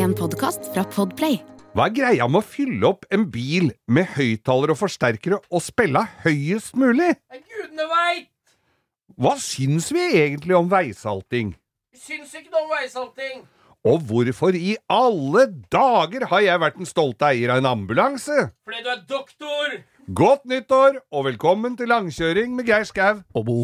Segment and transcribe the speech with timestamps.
[0.00, 1.42] En podkast fra Podplay.
[1.76, 6.00] Hva er greia med å fylle opp en bil med høyttalere og forsterkere og spille
[6.22, 7.10] høyest mulig?
[7.28, 8.30] Gudene veit!
[9.20, 11.52] Hva syns vi egentlig om veisalting?
[11.92, 13.42] Vi Syns ikke noe om veisalting.
[13.92, 18.46] Og hvorfor i alle dager har jeg vært den stolte eier av en ambulanse?
[18.64, 19.80] Fordi du er doktor.
[20.08, 23.20] Godt nyttår, og velkommen til langkjøring med Geir Skau.
[23.36, 23.58] Og Bo.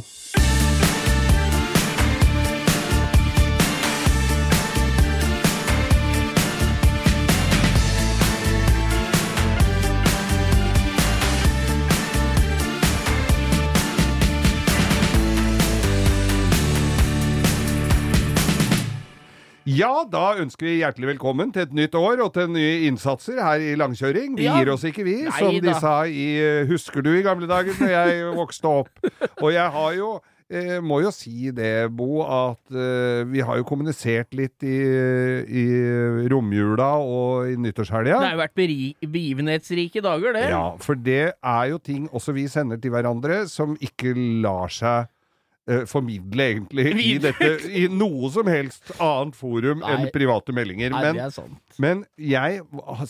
[19.77, 23.61] Ja, da ønsker vi hjertelig velkommen til et nytt år og til nye innsatser her
[23.65, 24.37] i langkjøring.
[24.39, 24.55] Vi Ja.
[24.61, 25.75] gir oss ikke, vi, Nei som de da.
[25.83, 28.89] sa i eh, Husker du i gamle dager, da jeg vokste opp?
[29.43, 30.13] Og jeg har jo
[30.49, 34.79] eh, må jo si det, Bo, at eh, vi har jo kommunisert litt i,
[35.51, 35.67] i
[36.31, 38.21] romjula og i nyttårshelga.
[38.23, 40.47] Det har jo vært begivenhetsrike dager, det.
[40.55, 44.15] Ja, for det er jo ting også vi sender til hverandre som ikke
[44.47, 45.11] lar seg
[45.91, 49.95] formidle, egentlig, i, dette, i noe som helst annet forum Nei.
[49.97, 50.93] enn private meldinger.
[50.95, 51.57] Nei, Men, det er sant.
[51.83, 52.61] men jeg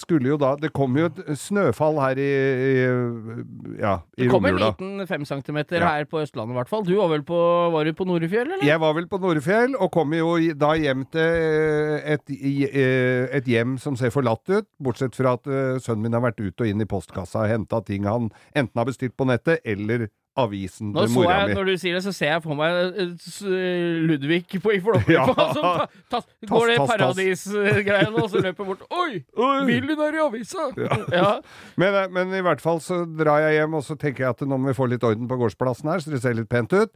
[0.01, 2.73] skulle jo da Det kom jo et snøfall her i, i
[3.83, 5.93] ja, i Det kom en liten fem centimeter Ja.
[5.99, 6.85] her på Østlandet, i hvert fall.
[6.89, 7.39] Du var vel på
[7.77, 8.65] Var du på Norefjell, eller?
[8.65, 13.45] Jeg var vel på Norefjell, og kom jo da hjem til eh, et, eh, et
[13.53, 16.69] hjem som ser forlatt ut, bortsett fra at eh, sønnen min har vært ut og
[16.73, 21.13] inn i postkassa og henta ting han enten har bestilt på nettet, eller avisen til
[21.15, 21.55] mora mi.
[21.57, 25.67] Når du sier det, så ser jeg for meg eh, Ludvig på i Flåklypa som
[25.67, 29.23] ta- ta- går det paradisgreiene, og så løper bort Oi!
[29.71, 30.69] Bilen er i avisa!
[30.77, 30.99] Ja.
[31.15, 31.31] Ja.
[31.81, 34.45] Men, eh, men i hvert fall så drar jeg hjem, og så tenker jeg at
[34.47, 36.93] nå må vi få litt orden på gårdsplassen her, så det ser litt pent ut.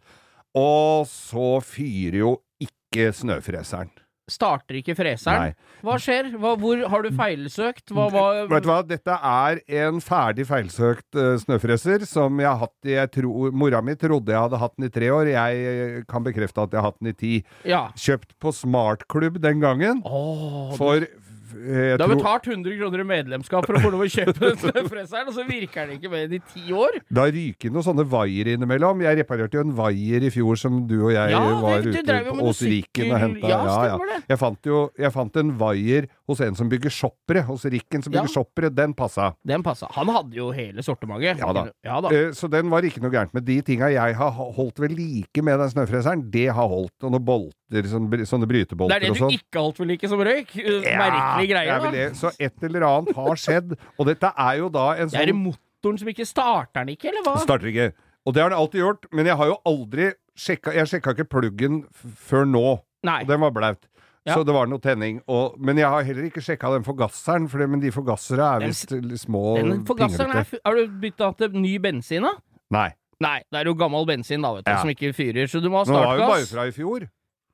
[0.59, 3.93] Og så fyrer jo ikke snøfreseren.
[4.31, 5.50] Starter ikke freseren.
[5.50, 5.81] Nei.
[5.86, 6.31] Hva skjer?
[6.41, 7.92] Hva, hvor Har du feilsøkt?
[7.95, 12.61] Hva, hva Vet du hva, dette er en ferdig feilsøkt uh, snøfreser som jeg har
[12.62, 15.31] hatt i jeg tro, Mora mi trodde jeg hadde hatt den i tre år.
[15.32, 17.32] Jeg eh, kan bekrefte at jeg har hatt den i ti.
[17.69, 17.87] Ja.
[17.99, 20.03] Kjøpt på Smartklubb den gangen.
[20.06, 23.91] Åh, For eh, jeg du har tror- betalt 100 kroner i medlemskap for å få
[23.94, 27.00] lov å kjøpe den snøfreseren, og så virker den ikke mer enn i ti år?
[27.11, 29.03] Da ryker noen sånne vaier innimellom.
[29.06, 31.99] Jeg reparerte jo en vaier i fjor som du og jeg Ja, var det- du
[31.99, 33.49] ute drev jo på Åsviken noe og sykkel- henta.
[33.49, 34.21] Ja, stemmer det.
[34.28, 37.43] Jeg fant jo jeg fant en vaier hos en som bygger shoppere.
[37.49, 38.23] Hos Rikken som Ja.
[38.23, 38.71] bygger shoppere.
[38.75, 39.33] Den passa.
[39.47, 39.89] Den passa.
[39.97, 41.39] Han hadde jo hele sortimentet.
[41.43, 41.67] Ja da.
[41.85, 42.09] Ja da.
[42.15, 43.45] Uh, Så den var ikke noe gærent med.
[43.45, 46.95] De tinga jeg har holdt ved like med den snøfreseren, det har holdt.
[47.03, 48.91] Og noen bolter, sånne, brytebolter og sånn.
[48.91, 50.55] Det er det du ikke har holdt ved like som røyk?
[50.57, 52.15] Uh, Ja, Merkelig greie, da.
[52.15, 53.77] Så et eller annet har skjedd.
[53.99, 56.95] Og dette er jo da en Det er det sånn motoren som ikke starter den
[56.97, 57.37] ikke, eller hva?
[57.43, 57.93] Starter ikke.
[58.27, 61.29] Og det har den alltid gjort, men jeg har jo aldri sjekka Jeg sjekka ikke
[61.29, 62.81] pluggen før nå.
[63.03, 63.23] Nei.
[63.23, 63.87] Og den var blaut.
[64.28, 64.34] Ja.
[64.36, 65.22] Så det var noe tenning.
[65.32, 68.66] Og, men jeg har heller ikke sjekka den forgasseren, for det, men de forgassere er
[68.66, 68.92] visst
[69.22, 72.34] små Den forgasseren er Har du bytta til ny bensin, da?
[72.70, 72.91] Nei.
[73.20, 74.81] Nei, det er jo gammel bensin, da, vet du, Ja.
[74.81, 76.19] som ikke fyrer, så du må ha startgass.
[76.19, 77.08] Den var jo bare fra i fjor.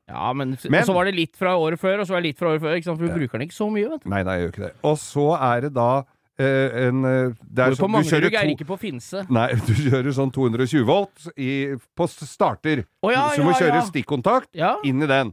[0.09, 2.28] Ja, men, Men- Og så var det litt fra året før, og så var det
[2.34, 4.10] litt fra året før, ikke sant, for du bruker den ikke så mye, vet du.
[4.10, 4.75] Nei, nei, jeg gjør ikke det.
[4.84, 6.04] Og så er det da
[6.38, 9.22] Uh, en eh, det er sånn- du kjører er ikke på Finse.
[9.33, 12.84] Nei, du kjører sånn 220 volt i, på starter.
[13.03, 13.84] Oh, ja, så du må kjøre ja.
[13.88, 14.75] stikkontakt Ja.
[14.84, 15.33] inn i den.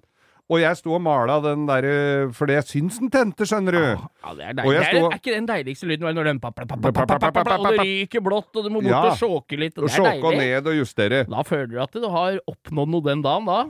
[0.53, 1.93] Og jeg sto og mala den derre
[2.37, 3.83] fordi jeg syns den tente, skjønner du.
[3.83, 4.75] Ja, det er deilig.
[4.77, 8.83] Er, er, ikke den deiligste lyden når den Og det ryker blått, og du må
[8.85, 9.75] bort og sjåke litt.
[9.77, 10.27] Det er deilig.
[10.29, 11.23] Og ned og justere.
[11.29, 13.63] Da føler du at du har oppnådd noe den dagen, da.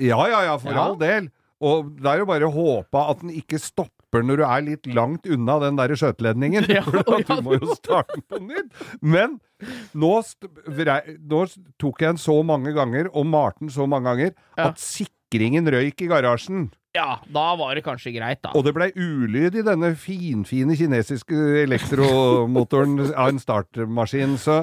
[0.00, 1.28] Ja, ja, ja, for all del.
[1.64, 4.88] Og det er jo bare å håpe at den ikke stopper når du er litt
[4.96, 6.68] langt unna den der skjøteledningen.
[6.72, 8.72] Ja, du må jo starte på nytt.
[9.00, 9.38] Men
[9.96, 11.42] nå, nå,
[11.80, 15.66] tok jeg den så mange ganger, og malte den så mange ganger, at sikkerheten sikringen
[15.66, 16.70] røyk i garasjen.
[16.96, 18.54] Ja, da var det kanskje greit, da.
[18.56, 24.38] Og det blei ulyd i denne finfine kinesiske elektromotoren av en startmaskin.
[24.40, 24.62] Så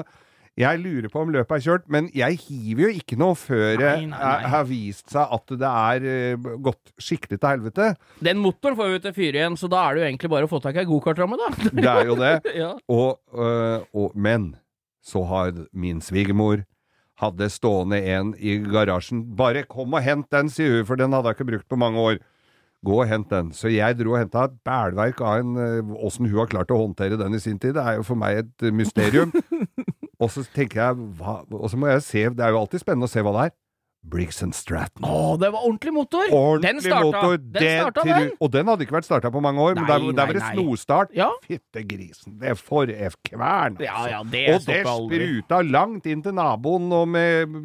[0.58, 3.94] jeg lurer på om løpet er kjørt, men jeg hiver jo ikke noe før det
[4.16, 7.88] har vist seg at det er uh, gått skikkelig til helvete.
[8.22, 10.48] Den motoren får vi til å fyre igjen, så da er det jo egentlig bare
[10.48, 11.70] å få tak i ei gokartramme, da.
[11.70, 12.36] Det er jo det.
[12.64, 12.74] ja.
[12.90, 14.54] Og, uh, og, men
[15.04, 16.64] så har min svigermor
[17.22, 19.22] hadde stående en i garasjen.
[19.38, 22.00] Bare kom og hent den, sier hun, for den hadde jeg ikke brukt på mange
[22.02, 22.22] år.
[22.84, 23.52] Gå og hent den.
[23.56, 26.82] Så jeg dro og henta et bælverk av en øh, Åssen hun har klart å
[26.82, 29.32] håndtere den i sin tid, det er jo for meg et øh, mysterium.
[30.22, 33.08] og så tenker jeg hva, Og så må jeg se Det er jo alltid spennende
[33.08, 33.54] å se hva det er.
[34.04, 35.04] Briggs Stratton.
[35.06, 36.26] Å, det var ordentlig motor!
[36.28, 37.36] den Ordentlig starta, motor.
[37.38, 38.30] Den det starta, til- den.
[38.44, 40.44] Og den hadde ikke vært starta på mange år, men Nei, der, der var det
[40.52, 41.14] snorstart.
[41.16, 41.30] Ja.
[41.46, 43.78] Fytte grisen, det er for F kvern.
[43.80, 44.10] Altså.
[44.12, 45.20] ja, det og det aldri.
[45.24, 47.56] spruta langt inn til naboen og med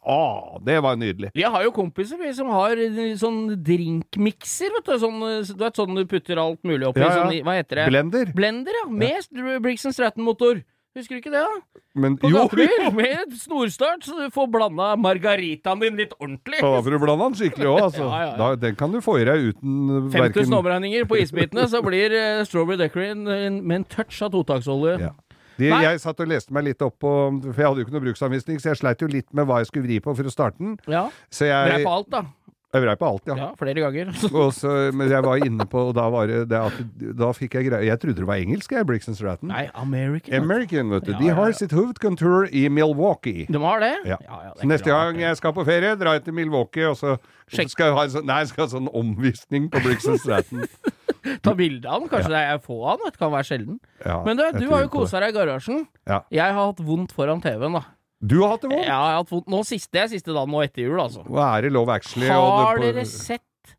[0.00, 1.32] Å, det var nydelig.
[1.34, 4.96] Vi har jo kompiser vi som har eh, sånn drinkmikser, vet du.
[5.02, 7.02] Sånn, eh, du vet sånn du putter alt mulig oppi.
[7.02, 7.22] Ja, ja.
[7.24, 7.88] Sånn, hva heter det?
[7.92, 8.32] Blender.
[8.36, 8.88] Blender, ja.
[8.90, 10.62] Med Briggs Stratton-motor.
[10.98, 11.82] Husker du ikke det, da?
[12.02, 16.58] Men På jo, gatebil, med snorstart, så du får blanda margaritaen din litt ordentlig.
[16.58, 18.04] Ja, Da får du blanda den skikkelig òg, altså.
[18.10, 18.36] Ja, ja, ja.
[18.40, 22.14] Da, den kan du få i deg uten 5000 verken omregninger på isbitene, så blir
[22.16, 24.98] uh, Strawberry Decorin med en touch av totaksolje.
[25.06, 25.14] Ja.
[25.60, 27.10] De, jeg satt og leste meg litt opp på
[27.42, 29.68] For jeg hadde jo ikke noe bruksanvisning, så jeg sleit jo litt med hva jeg
[29.68, 30.78] skulle vri på for å starte den.
[30.88, 31.02] Ja.
[31.28, 32.22] Så Vrei jeg på alt, da.
[32.70, 33.34] Jeg vrei på alt, ja.
[33.34, 34.10] Ja, flere ganger.
[34.40, 36.76] Og så, men jeg var inne på Og da var det, at
[37.18, 39.50] Da fikk jeg greie Jeg trodde det var engelsk, jeg, Briggs Stratton.
[39.50, 40.36] Nei, American.
[40.38, 41.10] American, vet du.
[41.16, 41.56] Ja, De har ja.
[41.58, 43.48] sitt hovedkontor i Milwaukee.
[43.50, 43.92] De har det?
[44.06, 44.20] Ja.
[44.22, 47.16] ja, det Så neste gang jeg skal på ferie, drar jeg til Milwaukee, og så
[47.50, 47.72] Sjekk.
[47.74, 50.62] skal jeg ha en sånn, nei, skal ha sånn omvisning på Briggs Stratton.
[51.44, 52.10] Ta bilde av den.
[52.12, 53.10] Kanskje det er få av den.
[53.10, 53.80] Det kan være sjelden.
[54.04, 55.88] Ja, Men du, du har jo kosa deg i garasjen.
[56.08, 56.22] Ja.
[56.32, 57.88] Jeg har hatt vondt foran TV-en, da.
[58.20, 58.84] Du har hatt det vondt?
[58.84, 61.22] Ja, jeg har hatt vondt nå siste, det er siste dagen nå etter jul, altså.
[61.24, 62.28] Hva er det Love actually?
[62.28, 63.74] og Har det dere sett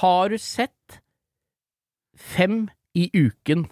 [0.00, 1.00] Har du sett
[2.20, 2.64] Fem
[2.98, 3.68] i uken?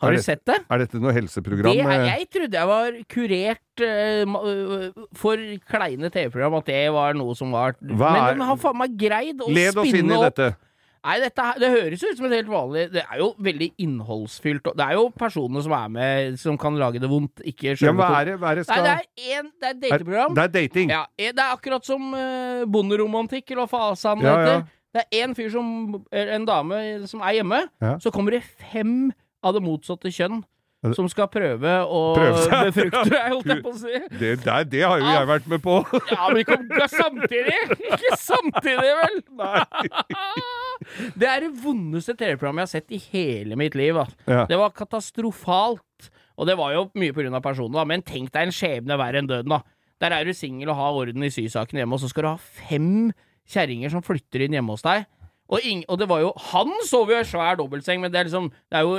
[0.00, 0.56] Har Er du det- sett det?
[0.70, 1.74] Er dette noe helseprogram?
[1.76, 5.36] Det er, jeg trodde jeg var kurert uh, for
[5.68, 9.36] kleine TV-program, at det var noe som var er- Men de har faen meg greid
[9.44, 10.56] å spinne opp dette.
[11.00, 14.66] Nei, dette det høres ut som et helt vanlig Det er jo veldig innholdsfylt.
[14.76, 18.10] Det er jo personer som er med, som kan lage det vondt, ikke Ja, hva
[18.18, 20.36] er det, hva er det Nei, det er en, det er et dateprogram.
[20.36, 20.92] Det er dating.
[20.92, 24.52] Ja, det er akkurat som uh, bonderomantikk, eller hva fasen det Ja, heter.
[24.60, 24.76] ja.
[24.90, 25.66] Det er en fyr som
[26.10, 27.60] En dame som er hjemme.
[27.80, 27.92] Ja.
[28.02, 29.12] Så kommer det fem
[29.46, 30.48] av det motsatte kjønn Ja,
[30.96, 33.98] som skal prøve å Prøve befrukte deg, holdt jeg på å si.
[34.16, 35.74] Det, der, det har jo jeg vært med på.
[36.08, 37.58] Ja, men ikke, ikke samtidig!
[37.90, 39.20] Ikke samtidig, vel!
[41.20, 43.98] Det er det vondeste TV-programmet jeg har sett i hele mitt liv.
[44.24, 44.46] Ja.
[44.48, 46.08] Det var katastrofalt.
[46.40, 47.84] Og det var jo mye av personen, da.
[47.84, 49.60] Men tenk deg en skjebne verre enn døden, da.
[50.00, 52.38] Der er du singel og har orden i sysaken hjemme, og så skal du ha
[52.40, 53.10] fem
[53.50, 55.04] kjerringer som flytter inn hjemme hos deg.
[55.50, 58.24] Og, ing, og det var jo Han sover jo i svær dobbeltseng, men det er
[58.28, 58.92] liksom Det er jo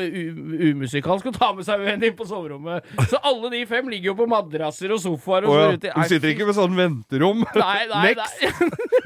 [0.73, 2.83] umusikalsk å ta med seg en inn på soverommet.
[3.07, 5.67] Så alle de fem ligger jo på madrasser og sofaer og oh, ja.
[5.77, 7.39] ute i- Du sitter ikke ved sånn venterom.
[7.55, 8.35] Nei, nei, Next.
[8.43, 8.51] nei.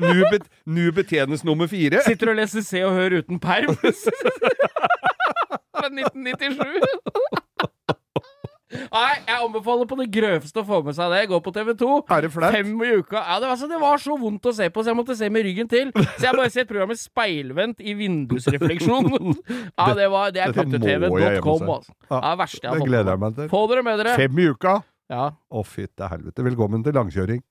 [0.01, 2.01] nu, bet, nu betjenes nummer fire.
[2.07, 3.73] Sitter og leser Se og Hør uten perm.
[5.75, 7.99] Fra 1997.
[8.73, 11.19] Nei, jeg anbefaler på det grøveste å få med seg det.
[11.29, 11.89] Gå på TV2.
[12.15, 12.55] Er det flaut?
[12.55, 13.19] Fem i uka.
[13.21, 15.29] Ja, det, var, så, det var så vondt å se på, så jeg måtte se
[15.29, 15.91] med ryggen til.
[15.93, 19.11] Så jeg har bare sett programmet speilvendt i vindusrefleksjon.
[19.75, 21.93] Ja, det, var, det er puttetv.com, altså.
[22.09, 23.49] Ja, det verste jeg har Det gleder jeg meg til.
[23.51, 24.15] Få dere med dere.
[24.17, 24.75] Fem i uka?
[25.11, 25.27] Ja.
[25.35, 26.45] Å, fytte helvete.
[26.47, 27.43] Velkommen til langkjøring.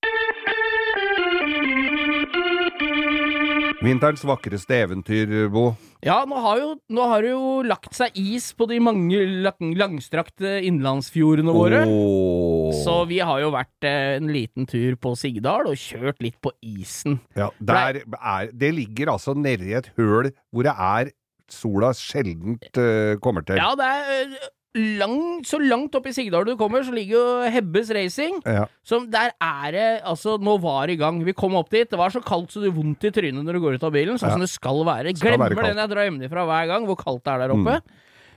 [3.85, 5.69] Vinterens vakreste eventyr, Bo.
[6.05, 9.73] Ja, nå har, jo, nå har det jo lagt seg is på de mange lang,
[9.81, 11.81] langstrakte innlandsfjordene våre.
[11.89, 12.69] Oh.
[12.77, 16.53] Så vi har jo vært eh, en liten tur på Sigdal og kjørt litt på
[16.61, 17.23] isen.
[17.39, 21.15] Ja, der er, det ligger altså nedi et høl hvor det er
[21.51, 23.61] sola sjeldent uh, kommer til.
[23.61, 27.51] Ja, det er eh, lang, så langt opp i Sigdal du kommer, så ligger jo
[27.55, 28.41] Hebbes Racing.
[28.45, 28.67] Ja.
[28.87, 31.21] Som der er det Altså, nå var i gang.
[31.25, 31.89] Vi kom opp dit.
[31.91, 33.93] Det var så kaldt så det gjør vondt i trynet når du går ut av
[33.95, 34.19] bilen.
[34.19, 34.35] Sånn Ja.
[34.39, 35.15] som det skal være.
[35.17, 37.81] Skal Glemmer være den jeg drar hjemmefra hver gang, hvor kaldt det er der oppe.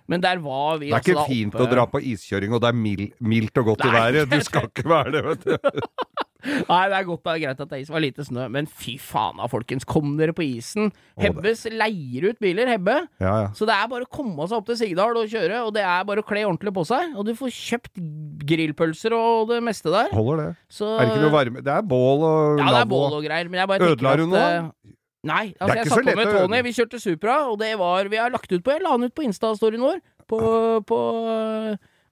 [0.08, 1.66] Men der var vi Det er altså ikke fint oppe.
[1.66, 4.30] å dra på iskjøring, og det er mild, mildt og godt i været.
[4.30, 5.58] Du skal ikke være det, vet du.
[6.48, 8.46] Nei, det er godt det er greit at det var lite snø.
[8.54, 9.86] Men fy faen da, folkens.
[9.88, 10.92] Kom dere på isen.
[11.20, 12.96] Hebbes leier ut biler, Hebbe.
[13.24, 13.48] Ja, ja.
[13.58, 16.06] Så det er bare å komme seg opp til Sigdal og kjøre, og det er
[16.08, 17.16] bare å kle ordentlig på seg.
[17.18, 18.02] Og du får kjøpt
[18.48, 20.12] grillpølser og det meste der.
[20.16, 20.50] Holder det.
[20.72, 23.26] Så Er det ikke noe varme Det er bål og Ja, det er bål og
[23.28, 24.46] greier, men jeg bare tenker Ødela du at, noe?
[24.48, 24.94] eh,
[25.28, 28.32] Nei, altså jeg satt på med Tony, vi kjørte Supra, og det var Vi har
[28.32, 29.98] lagt ut på Jeg la den ut på Insta-storyen vår.
[30.28, 30.40] På,
[30.88, 31.00] på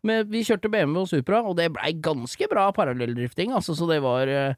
[0.05, 3.97] med, Vi kjørte BMW og Supra, og det blei ganske bra parallelldrifting, altså, så det
[4.03, 4.53] var, eh,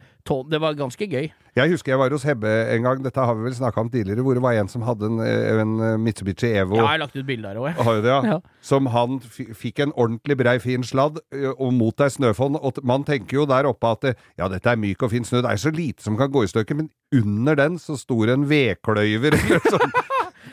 [0.52, 1.30] det var ganske gøy.
[1.58, 4.22] Jeg husker jeg var hos Hebbe en gang, dette har vi vel snakka om tidligere,
[4.22, 6.76] hvor det var en som hadde en, en Mitsubishi Evo.
[6.78, 8.04] Ja, jeg har lagt ut bilder av jeg.
[8.06, 8.36] Det, òg, Ja.
[8.62, 11.18] Som han f- fikk en ordentlig brei, fin sladd,
[11.58, 12.60] og mot ei snøfonn.
[12.62, 15.26] Og t- man tenker jo der oppe at det, ja, dette er myk og fin
[15.26, 18.20] snø, det er så lite som kan gå i stykker, men under den så sto
[18.28, 19.98] det en vedkløyver eller sånn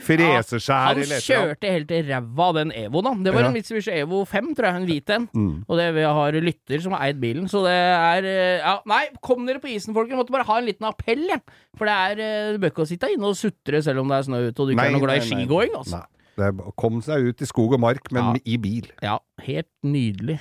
[0.04, 3.12] freseskjær Han eller Han kjørte helt til ræva av den Evoen, da.
[3.26, 3.48] Det var Ja.
[3.48, 5.28] en Mitsubishi Evo 5, tror jeg, en hvit en.
[5.34, 5.64] Mm.
[5.68, 9.02] Og det vi har lytter som har eid bilen, så det er eh, Ja, nei,
[9.22, 10.16] kom dere på isen, folkens.
[10.22, 11.40] Måtte bare ha en liten appell, jeg.
[11.76, 14.28] For det er eh, Du bør ikke sitte inne og sutre selv om det er
[14.28, 16.02] snø ute og du ikke er noe glad i skigåing, altså.
[16.02, 16.10] Nei.
[16.36, 18.40] Det kom seg ut i skog og mark, men Ja.
[18.44, 18.90] i bil.
[19.00, 20.40] Ja, helt nydelig.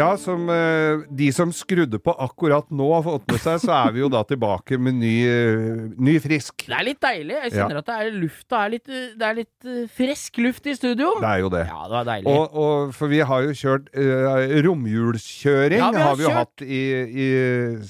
[0.00, 3.92] Ja, som eh, de som skrudde på akkurat nå har fått med seg, så er
[3.94, 6.64] vi jo da tilbake med ny, eh, ny frisk.
[6.66, 7.36] Det er litt deilig.
[7.44, 8.88] Jeg kjenner at det er lufta er litt,
[9.20, 11.12] det er litt eh, frisk luft i studio.
[11.20, 11.64] Det er jo det.
[11.68, 12.32] Ja, det var deilig.
[12.32, 16.30] Og, og for vi har jo kjørt uh, romjulskjøring, Ja, vi har har vi jo
[16.34, 16.80] hatt i,
[17.24, 17.26] i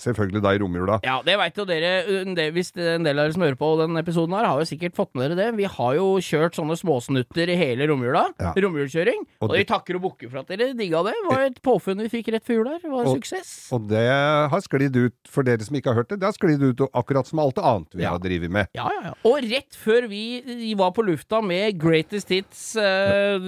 [0.00, 0.98] Selvfølgelig da i romjula.
[1.06, 1.92] Ja, det veit jo dere.
[2.34, 4.96] del- Hvis en del av dere som hører på den episoden her, har jo sikkert
[4.98, 5.48] fått med dere det.
[5.60, 8.26] Vi har jo kjørt sånne småsnutter i hele romjula.
[8.40, 8.52] Ja.
[8.56, 9.24] Romjulskjøring.
[9.40, 11.14] Og Og, det- vi takker og bukker for at dere digga det.
[11.20, 12.80] Det var et påfunn vi fikk rett før jul her.
[12.84, 13.72] Var Og- suksess.
[13.72, 14.04] Og det
[14.50, 17.26] har sklidd ut, for dere som ikke har hørt det, det har sklidd ut akkurat
[17.26, 18.10] som alt annet vi Ja.
[18.10, 18.68] har drevet med.
[18.74, 19.14] Ja, ja, ja.
[19.24, 23.38] Og rett før vi var på lufta med Greatest Hits, eh,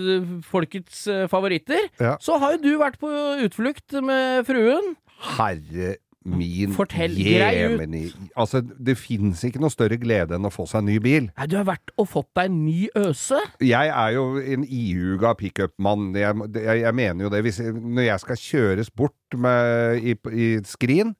[0.43, 2.17] folkets eh, favoritter, Ja.
[2.19, 3.09] så har jo du vært på
[3.45, 4.97] utflukt med fruen.
[5.39, 8.05] Herre min Fortell, jemeni
[8.39, 11.29] Altså, det fins ikke noe større glede enn å få seg en ny bil.
[11.37, 13.39] Nei, du har vært og fått deg en ny øse.
[13.63, 16.11] Jeg er jo en ihuga pickup-mann.
[16.19, 17.43] Jeg, jeg, jeg mener jo det.
[17.47, 21.15] Hvis, når jeg skal kjøres bort med, i, i skrin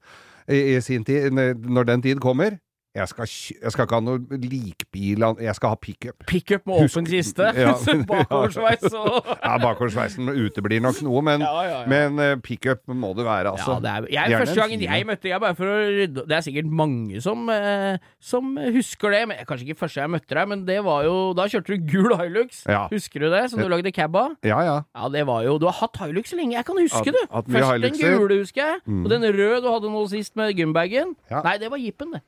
[0.47, 2.57] i, i sin tid, når den tid kommer
[2.93, 3.25] jeg skal,
[3.63, 6.25] jeg skal ikke ha noe likbil, jeg skal ha pickup.
[6.29, 7.47] Pickup med åpen kiste.
[7.57, 7.71] Ja.
[8.11, 11.87] Bakoversveis og Ja, bakoversveisen uteblir nok noe, men, Ja, ja, ja.
[11.89, 13.79] men eh, pickup må det være, altså.
[13.79, 16.25] ja, det er, jeg, Gjerne første en gangen jeg møtte jeg bare for å rydde
[16.29, 19.23] Det er sikkert mange som, eh, som husker det.
[19.31, 22.13] Men, kanskje ikke første jeg møtte deg, men det var jo Da kjørte du gul
[22.19, 22.61] Hilux.
[22.93, 23.41] Husker du det?
[23.49, 24.35] Som du lagde cab av?
[24.45, 24.77] Ja, ja.
[24.93, 27.25] Ja, det var jo Du har hatt Hilux lenge, jeg kan huske at, det.
[27.31, 28.85] At Først den gule, husker jeg.
[29.01, 31.17] Og den røde du hadde nå sist med gymbagen.
[31.33, 32.21] Nei, det var jeepen, det.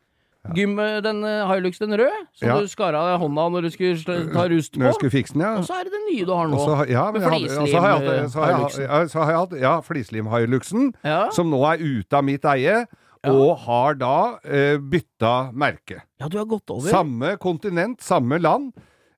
[0.53, 2.59] Gym, den eh, Hilux, den røde, som Ja.
[2.61, 3.97] du skar av hånda når du skulle
[4.33, 4.99] ta rust Når jeg på.
[4.99, 5.55] skulle fikse den, ja.
[5.57, 6.55] Og så er det den nye du har nå.
[6.59, 9.49] Også, ja, med jeg hadde- og så har jeg hatt- flislim, så har jeg hatt-
[9.49, 9.61] Hiluxen.
[9.61, 10.93] ja, flislim-Hiluxen,
[11.33, 12.85] som nå er ute av mitt eie,
[13.25, 16.01] og har da eh, bytta merke.
[16.19, 16.89] ja, du har gått over.
[16.89, 18.73] Samme kontinent, samme land,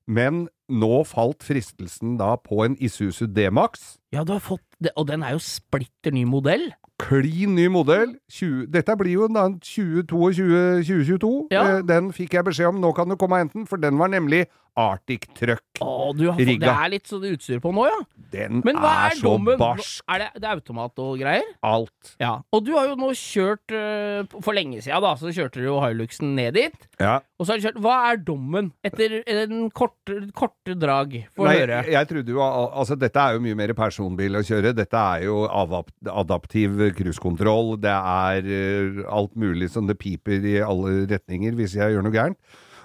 [0.06, 3.98] men nå falt fristelsen da på en Isuzu D-Max.
[4.12, 6.72] Ja, du har fått det, Og den er jo splitter ny modell.
[6.98, 8.16] Klin ny modell.
[8.30, 11.46] 20, dette blir jo en 2022-2022.
[11.54, 11.62] Ja.
[11.78, 13.98] Eh, den fikk jeg beskjed om, nå kan du komme og hente den, for den
[13.98, 14.46] var nemlig
[14.78, 15.64] Arctic Truck.
[15.82, 16.64] Å, du har Rigga.
[16.64, 17.98] det er litt sånn utstyr på nå, ja.
[18.32, 19.56] Den Men hva er, er, så dommen?
[19.60, 20.02] barsk.
[20.10, 21.46] Er det, det er automat og greier?
[21.64, 22.10] Alt.
[22.20, 22.32] Ja.
[22.52, 25.78] Og du har jo nå kjørt øh, For lenge siden, da, så kjørte du jo
[25.80, 26.88] Hiluxen ned dit.
[27.00, 27.18] Ja.
[27.38, 31.16] Og så har du kjørt Hva er dommen etter en korte, korte drag?
[31.38, 31.80] Få høre.
[31.88, 34.74] jeg trodde jo Altså, dette er jo mye mer personbil å kjøre.
[34.76, 37.76] Dette er jo adaptiv cruisekontroll.
[37.80, 42.14] Det er eh, alt mulig som det piper i alle retninger hvis jeg gjør noe
[42.14, 42.38] gærent.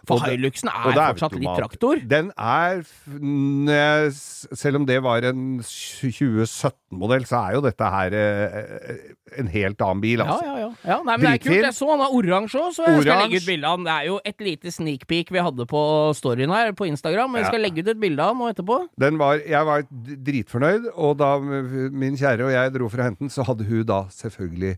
[0.08, 2.02] For Og Hiluxen er, og er fortsatt litt traktor.
[2.12, 2.82] Den er
[4.12, 8.98] Selv om det var en 2017-modell, så er jo dette her eh,
[9.40, 10.46] en helt annen bil, Ja, altså.
[10.46, 10.70] ja, ja.
[10.92, 11.58] ja nei, men det er kult.
[11.70, 13.88] Jeg så han har oransje òg, så jeg skal legge ut bilde av han.
[13.88, 15.82] Det er jo et lite sneak peek vi hadde på
[16.20, 17.32] storyen her på Instagram.
[17.34, 17.68] Men jeg skal Ja.
[17.70, 18.80] legge ut et bilde av han nå etterpå.
[19.00, 19.86] Den var, jeg var
[20.30, 23.86] dritfornøyd, og da min kjære og jeg dro for å hente den, så hadde hun
[23.88, 24.76] da selvfølgelig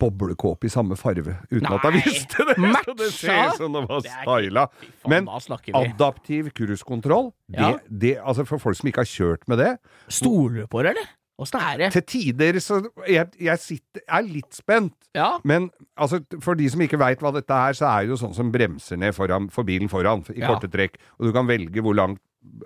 [0.00, 2.56] boblekåpe i samme farve, uten at Nei, jeg visste det!
[2.88, 4.66] Så det ser ut som det var styla.
[5.12, 7.74] Men adaptiv cruisekontroll, Ja.
[7.88, 9.72] det, altså for folk som ikke har kjørt med det
[10.08, 11.08] Stoler du på det, eller?
[11.40, 11.86] Åssen er det?
[11.94, 14.92] Til tider så Jeg, jeg sitter, er litt spent.
[15.16, 15.38] Ja.
[15.48, 18.34] Men altså, for de som ikke veit hva dette er, så er det jo sånn
[18.36, 20.50] som bremser ned foran, for bilen foran, i Ja.
[20.52, 20.98] korte trekk.
[21.18, 22.18] Og du kan velge hvor lang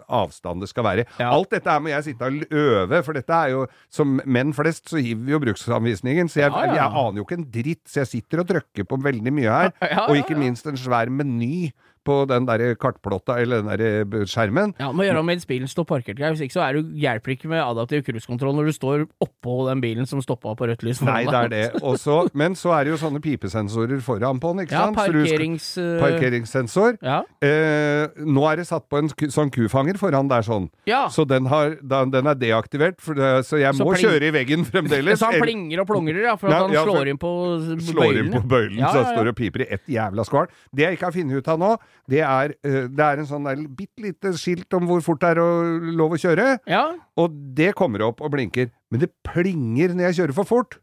[0.08, 1.04] avstand det skal være.
[1.18, 1.30] Ja.
[1.34, 4.88] Alt dette her må jeg sitte og øve, for dette er jo Som menn flest
[4.92, 6.74] så hiver vi jo bruksanvisningen, så jeg, Ja, ja.
[6.74, 7.82] jeg aner jo ikke en dritt.
[7.90, 9.74] Så jeg sitter og trykker på veldig mye her.
[10.08, 11.72] Og ikke minst en svær meny
[12.04, 14.74] på den der kartplotta, eller den der skjermen.
[14.80, 16.18] Ja, må gjøre om mens bilen står parkert.
[16.20, 19.80] Hvis ikke så er du hjelper ikke med adaptiv cruisekontroll når du står oppå den
[19.84, 21.00] bilen som stoppa på rødt lys.
[21.04, 21.64] Nei, det er det.
[21.82, 24.96] Også, men så er det jo sånne pipesensorer foran på den, ikke Ja, sant?
[25.00, 26.98] Parkerings, skal- øh, Parkeringssensor.
[27.02, 27.22] Ja.
[27.44, 30.68] Eh, nå er det satt på en sånn kufanger foran der sånn.
[30.86, 31.06] ja.
[31.08, 34.64] Så den, har, den er deaktivert, det, så jeg Så må pling- kjøre i veggen
[34.64, 35.18] fremdeles.
[35.20, 37.30] Så han plinger og plongrer, ja, for at han slår inn på
[37.60, 37.80] bøylen.
[37.80, 40.48] slår inn på bøylen, så han står og piper i ett jævla skval.
[40.74, 41.70] Det jeg ikke har funnet ut av nå,
[42.08, 45.40] det er, eh, det er en sånn bitte lite skilt om hvor fort det er
[45.42, 45.48] å,
[45.96, 46.92] lov å kjøre, Ja.
[47.16, 48.70] og det kommer opp og blinker.
[48.90, 50.78] Men det plinger når jeg kjører for fort.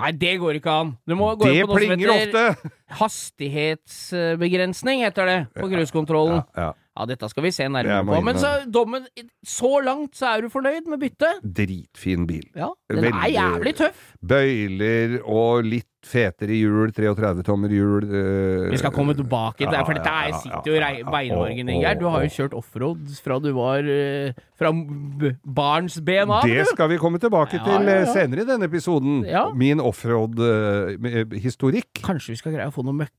[0.00, 0.94] Nei, det går ikke an.
[1.06, 2.70] Du må gå Det på noe som plinger heter ofte!
[3.00, 6.40] hastighetsbegrensning, heter det, på cruisekontrollen.
[6.56, 8.16] Ja, Ja, dette skal vi se nærmere på.
[8.26, 9.06] Men så dommen
[9.46, 11.38] Så langt så er du fornøyd med byttet?
[11.44, 12.42] Dritfin bil.
[12.54, 12.68] Ja.
[12.90, 14.00] Den er jævlig tøff.
[14.20, 18.04] Bøyler og litt fetere hjul, 33 tommer hjul.
[18.08, 21.66] eh, Vi skal komme tilbake til det, for dette ja, er, sitter jo i beinmargen
[21.68, 24.72] din, Du har jo kjørt offroad fra du var eh, Fra
[25.44, 28.12] barnsben av, Det skal vi komme tilbake til ja, eh, ja.
[28.14, 29.20] senere i denne episoden.
[29.60, 32.00] Min offroad-historikk.
[32.04, 33.12] Kanskje vi skal greie å få noe møkk...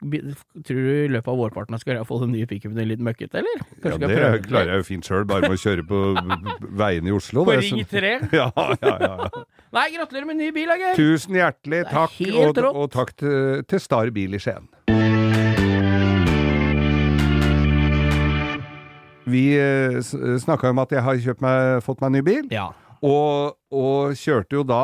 [0.66, 3.42] Tror du i løpet av vårparten skal greie å få den nye pickupen litt møkkete,
[3.42, 3.58] eller?
[3.84, 5.98] Kanskje Ja, det klarer jeg jo fint sjøl, bare med å kjøre på
[6.82, 7.46] veiene i Oslo.
[7.48, 8.14] På Ring som- 3?
[8.34, 8.50] Ja,
[8.82, 9.16] ja, ja.
[9.72, 10.98] Nei, gratulerer med ny bil, da, Geir.
[11.00, 14.68] Tusen hjertelig er takk, og, og takk til, til Star Bil i Skien.
[19.32, 20.02] Vi eh,
[20.44, 22.68] snakka om at jeg har meg, fått meg ny bil, Ja.
[23.00, 24.84] og, og kjørte jo da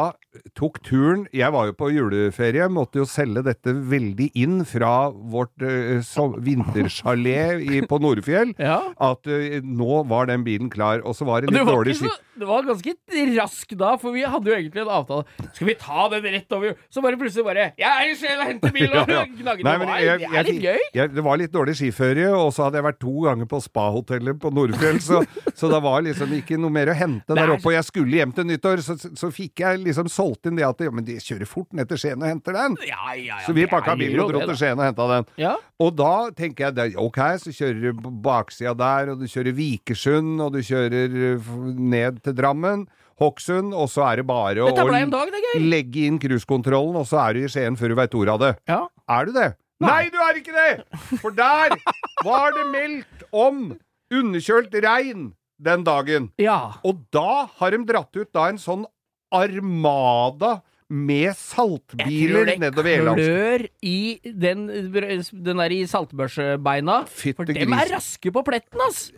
[0.53, 5.63] Tok turen Jeg var jo på juleferie, måtte jo selge dette veldig inn fra vårt
[5.65, 5.98] uh,
[6.46, 8.51] vintersjalé på Nordfjell.
[8.62, 8.77] ja.
[9.01, 11.96] At uh, nå var den bilen klar, og så var det litt det var, dårlig
[11.98, 12.20] skitt.
[12.38, 12.94] det var ganske
[13.38, 15.25] rask da, for vi hadde jo egentlig en avtale.
[15.56, 16.75] Skal vi ta den rett over?
[16.94, 18.94] Så bare plutselig bare Jeg er Skien og henter bilen!
[18.94, 19.25] Og Ja, ja.
[19.48, 20.86] Nei, Det men var- jeg- det er litt gøy.
[21.00, 24.39] Jeg, det var litt dårlig skiføre, og så hadde jeg vært to ganger på spahotellet
[24.41, 25.24] på Nordfjell, så,
[25.58, 27.72] så det var liksom ikke noe mer å hente der er oppe.
[27.72, 30.81] Og jeg skulle hjem til nyttår, så, så fikk jeg liksom solgt inn det at
[30.84, 32.77] ja, men de kjører fort ned til Skien og henter den.
[32.88, 34.55] Ja, ja, ja, Så vi pakka bilen og dro til.
[34.60, 35.27] Skien og henta den.
[35.41, 35.55] Ja.
[35.84, 40.38] Og da tenker jeg ok, så kjører du på baksida der, og du kjører Vikersund,
[40.43, 41.19] og du kjører
[41.77, 47.00] ned til Drammen, Hokksund, og så er det bare å dag, det, legge inn cruisekontrollen,
[47.00, 48.51] og så er du i Skien før du veit ordet av det.
[48.69, 48.84] Ja.
[49.17, 49.50] Er du det?
[49.81, 50.03] Nei.
[50.13, 50.86] du er ikke det!
[51.22, 51.74] For der
[52.25, 53.72] var det meldt om
[54.13, 56.31] underkjølt regn den dagen.
[56.41, 56.77] ja.
[56.85, 58.85] Og da har de dratt ut da en sånn
[59.33, 67.01] armada med saltbiler nedover Jeg tror klør i den, den der i saltbørsbeina.
[67.11, 69.09] Fytte For dem er raske på pletten, ass!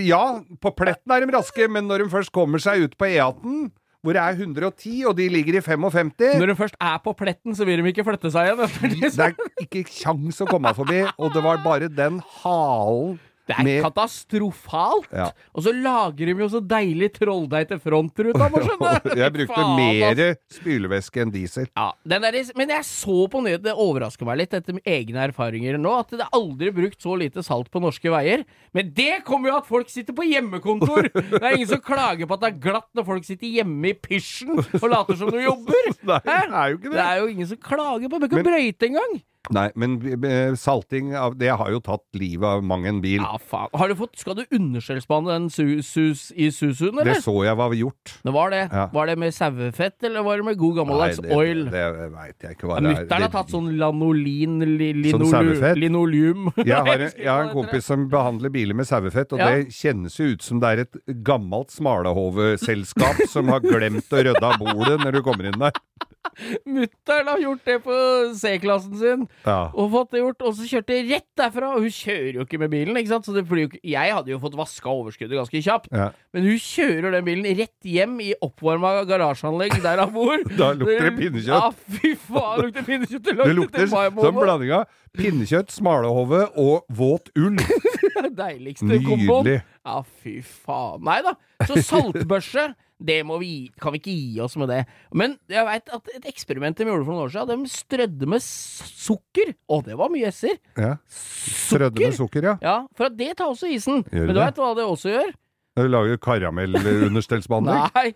[0.00, 0.22] Ja,
[0.64, 3.68] på pletten er de raske, men når de først kommer seg ut på E18,
[4.00, 7.52] hvor det er 110, og de ligger i 55 Når de først er på pletten,
[7.52, 9.10] så vil de ikke flytte seg igjen.
[9.12, 13.18] Det er ikke kjangs å komme forbi, og det var bare den halen
[13.50, 15.08] Det er med katastrofalt!
[15.12, 15.28] Ja.
[15.54, 18.92] Og så lager de jo så deilig trolldeig til frontruta, må skjønne!
[19.20, 20.22] Jeg brukte mer
[20.54, 21.68] spylevæske enn diesel.
[21.76, 25.78] Ja, den der, men jeg så på nyhetene, det overrasker meg litt etter egne erfaringer
[25.80, 28.44] nå, at det er aldri brukt så lite salt på norske veier.
[28.76, 31.10] Men det kommer jo at folk sitter på hjemmekontor!
[31.40, 33.94] Det er ingen som klager på at det er glatt når folk sitter hjemme i
[33.96, 35.90] pysjen og later som de jobber!
[36.06, 37.04] Nei, det er jo ikke Det det.
[37.06, 38.20] er jo ingen som klager på det.
[38.20, 39.14] Bør ikke Men- brøyte engang!
[39.48, 43.22] Nei, men eh, salting av Det har jo tatt livet av mang en bil.
[43.24, 43.70] Ja, faen.
[43.72, 47.72] Har du fått, skal du underskjellsbane den su, sus, i Susuen, Det så jeg var
[47.74, 48.12] gjort.
[48.22, 48.60] Det var det.
[48.68, 48.84] Ja.
[48.92, 51.64] Var det med sauefett, eller var det med god gammeldags oil?
[51.72, 53.00] det, det veit jeg ikke hva det er.
[53.00, 56.52] Mutter'n har tatt sånn lanolin li, linolu, sånn Linoleum.
[56.60, 59.50] jeg har, en, jeg har en kompis som behandler biler med sauefett, og Ja.
[59.56, 64.44] det kjennes jo ut som det er et gammelt smalahove-selskap som har glemt å rydde
[64.46, 65.72] av bordet når du kommer inn der.
[66.76, 67.94] Mutter'n har gjort det på
[68.36, 69.70] C-klassen sin, Ja.
[69.72, 71.70] og fått det gjort, og så kjørte jeg rett derfra.
[71.76, 74.56] Og hun kjører jo ikke med bilen, ikke sant, så ikke Jeg hadde jo fått
[74.58, 76.10] vaska overskuddet ganske kjapt, Ja.
[76.32, 80.36] men hun kjører den bilen rett hjem i oppvarma garasjeanlegg der hun bor.
[80.60, 81.48] Da lukter det pinnekjøtt.
[81.48, 83.24] Ja, fy faen, lukter pinnekjøtt.
[83.24, 84.84] Det Det lukter lukter som blanding av
[85.16, 87.56] pinnekjøtt, smalahove og våt ull.
[88.40, 89.44] Deiligste komboen.
[89.44, 89.62] Nydelig.
[89.86, 91.02] Ja, fy faen.
[91.08, 91.34] Nei da.
[91.66, 92.68] Så saltbørse,
[93.00, 94.80] det må vi kan vi ikke gi oss med det.
[95.16, 98.44] Men jeg veit at et eksperiment de gjorde for noen år siden, de strødde med
[98.44, 99.54] sukker.
[99.70, 100.58] Å, det var mye s-er.
[100.76, 100.94] Ja.
[101.10, 102.56] Strødde med sukker, ja.
[102.64, 104.04] Ja, for at det tar også isen.
[104.12, 105.32] Gjør Men du veit hva det også gjør?
[105.78, 107.84] Lager karamellunderstellsbehandling.
[107.94, 108.10] Nei,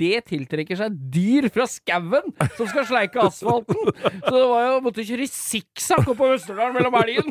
[0.00, 3.92] det tiltrekker seg dyr fra skauen som skal sleike asfalten.
[3.94, 7.30] Så det var jo måtte kjøre sikksakk opp på Østerdalen mellom elgen.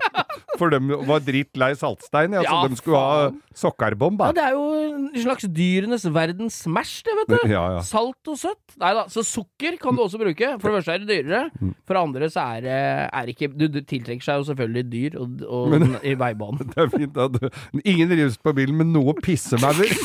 [0.60, 3.38] For de var dritt lei saltstein, ja, så Ja, de skulle ha faen.
[3.58, 4.20] sokkerbomb.
[4.22, 7.50] Ja, det er jo en slags dyrenes verdens Smash, det, vet du.
[7.50, 7.80] Ja, ja.
[7.84, 8.76] Salt og søtt.
[8.78, 10.52] Nei da, så sukker kan du også bruke.
[10.62, 11.48] For det første er det dyrere.
[11.58, 11.72] Mm.
[11.82, 12.76] For det andre så er det
[13.08, 16.62] er ikke Du du tiltrekker seg jo selvfølgelig dyr og, og Men- i veibanen.
[16.74, 17.40] Det er fint at
[17.84, 19.90] ingen rives på bilen med noe pissemauer.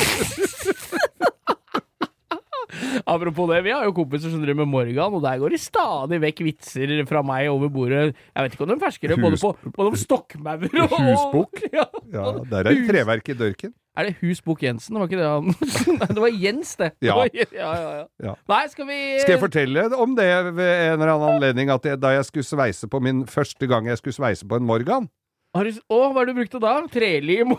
[3.09, 6.19] Apropos det, vi har jo kompiser som driver med Morgan, og der går det stadig
[6.21, 8.11] vekk vitser fra meg over bordet.
[8.13, 9.97] Jeg vet ikke om de fersker det, både, på, både om
[10.85, 11.63] og Husbukk?
[11.79, 11.85] Ja.
[12.13, 13.73] Ja, der er det treverk i dørken.
[13.99, 14.95] Er det Husbukk Jensen?
[14.95, 15.49] Det var ikke det han
[15.99, 16.91] Nei, det var Jens, det.
[17.01, 17.15] det Ja.
[17.17, 18.05] var, ja, ja, ja.
[18.29, 18.33] Ja.
[18.53, 21.99] Nei, skal vi Skal jeg fortelle om det ved en eller annen anledning, at jeg,
[22.01, 25.09] da jeg skulle sveise på min første gang jeg skulle sveise på en Morgan
[25.57, 26.75] Har du, å, hva har du brukt det da?
[26.93, 27.55] Trelim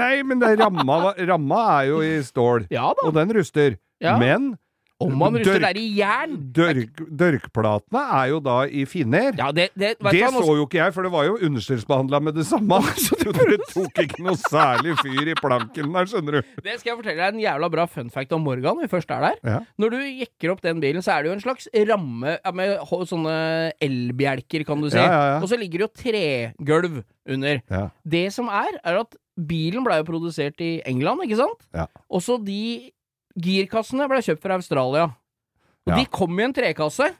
[0.00, 3.04] Nei, men det, ramma, ramma er jo i stål, Ja da.
[3.04, 3.76] og den ruster.
[4.00, 4.14] Ja.
[4.20, 4.54] Men
[4.98, 9.28] Om man ruster Dørk- der i jern dørk, dørkplatene er jo da i finner.
[9.38, 12.46] Ja, det, det, Det så jo ikke jeg, for det var jo understellsbehandla med det
[12.48, 12.80] samme.
[13.04, 16.50] Så det tok ikke noe særlig fyr i planken der, skjønner du.
[16.66, 19.22] Det skal jeg fortelle deg en jævla bra fun fact om Morgan, vi først er
[19.28, 19.38] der.
[19.46, 19.60] Ja.
[19.78, 22.74] Når du jekker opp den bilen, så er det jo en slags ramme med
[23.12, 23.38] sånne
[23.84, 24.98] elbjelker, kan du si.
[24.98, 25.38] Ja.
[25.38, 27.62] Og så ligger det jo tregulv under.
[28.02, 31.66] Det som er, er at bilen blei jo produsert i England, ikke sant?
[31.76, 31.86] Ja.
[32.10, 32.90] Også de
[33.38, 35.08] girkassene ble kjøpt fra Australia.
[35.86, 35.96] Og Ja.
[35.96, 37.14] de kom i en trekasse.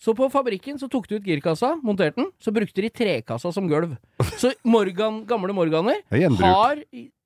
[0.00, 3.68] Så på fabrikken så tok de ut girkassa, monterte den, så brukte de trekassa som
[3.68, 3.96] gulv.
[4.36, 6.82] Så Morgan, gamle Morganer er har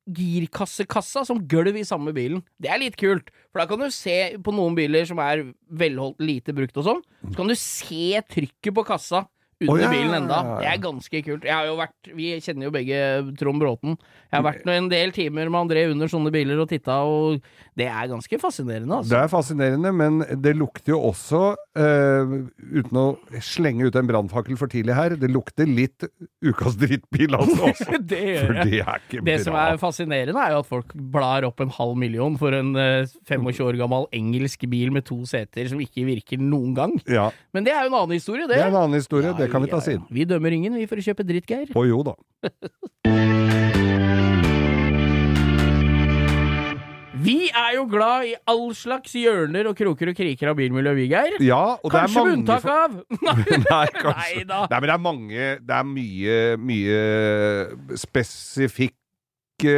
[0.07, 2.43] girkassekassa som gulv i samme bilen.
[2.61, 6.19] Det er litt kult, for da kan du se på noen biler som er velholdt,
[6.21, 9.25] lite brukt og sånn, så kan du se trykket på kassa
[9.61, 10.39] under oh, ja, bilen enda.
[10.61, 11.45] Det er ganske kult.
[11.47, 12.99] Jeg har jo vært, Vi kjenner jo begge
[13.41, 13.99] Trond Bråten.
[14.31, 17.45] Jeg har vært en del timer med André under sånne biler og titta, og
[17.79, 19.17] det er ganske fascinerende, Det altså.
[19.23, 21.43] er fascinerende, men det lukter jo også,
[21.79, 23.07] uh, uten å
[23.43, 26.07] slenge ut en brannfakkel for tidlig her, det lukter litt
[26.45, 27.73] ukas drittbil altså
[28.13, 29.39] det gjør det Det bra.
[29.43, 33.11] som er fascinerende, er jo at folk blar opp en halv million for en uh,
[33.27, 36.95] 25 år gammel engelsk bil med to seter som ikke virker noen gang.
[37.11, 38.59] Ja, Men det er jo en annen historie, det.
[38.59, 39.31] det er en annen historie.
[39.33, 40.07] Ja, det kan vi ta siden.
[40.13, 41.73] Vi dømmer ingen, vi, for å kjøpe dritt, Geir.
[41.75, 42.17] Å jo da.
[47.25, 51.07] Vi er jo glad i all slags hjørner og kroker og kriker av bilmiljøet, vi,
[51.13, 51.37] Geir.
[51.45, 52.99] Ja, og det er Kanskje med unntak av
[53.71, 54.11] Nei, kanskje.
[54.19, 54.59] Nei da.
[54.69, 59.77] Nei, men det er mange Det er mye, mye spesifikke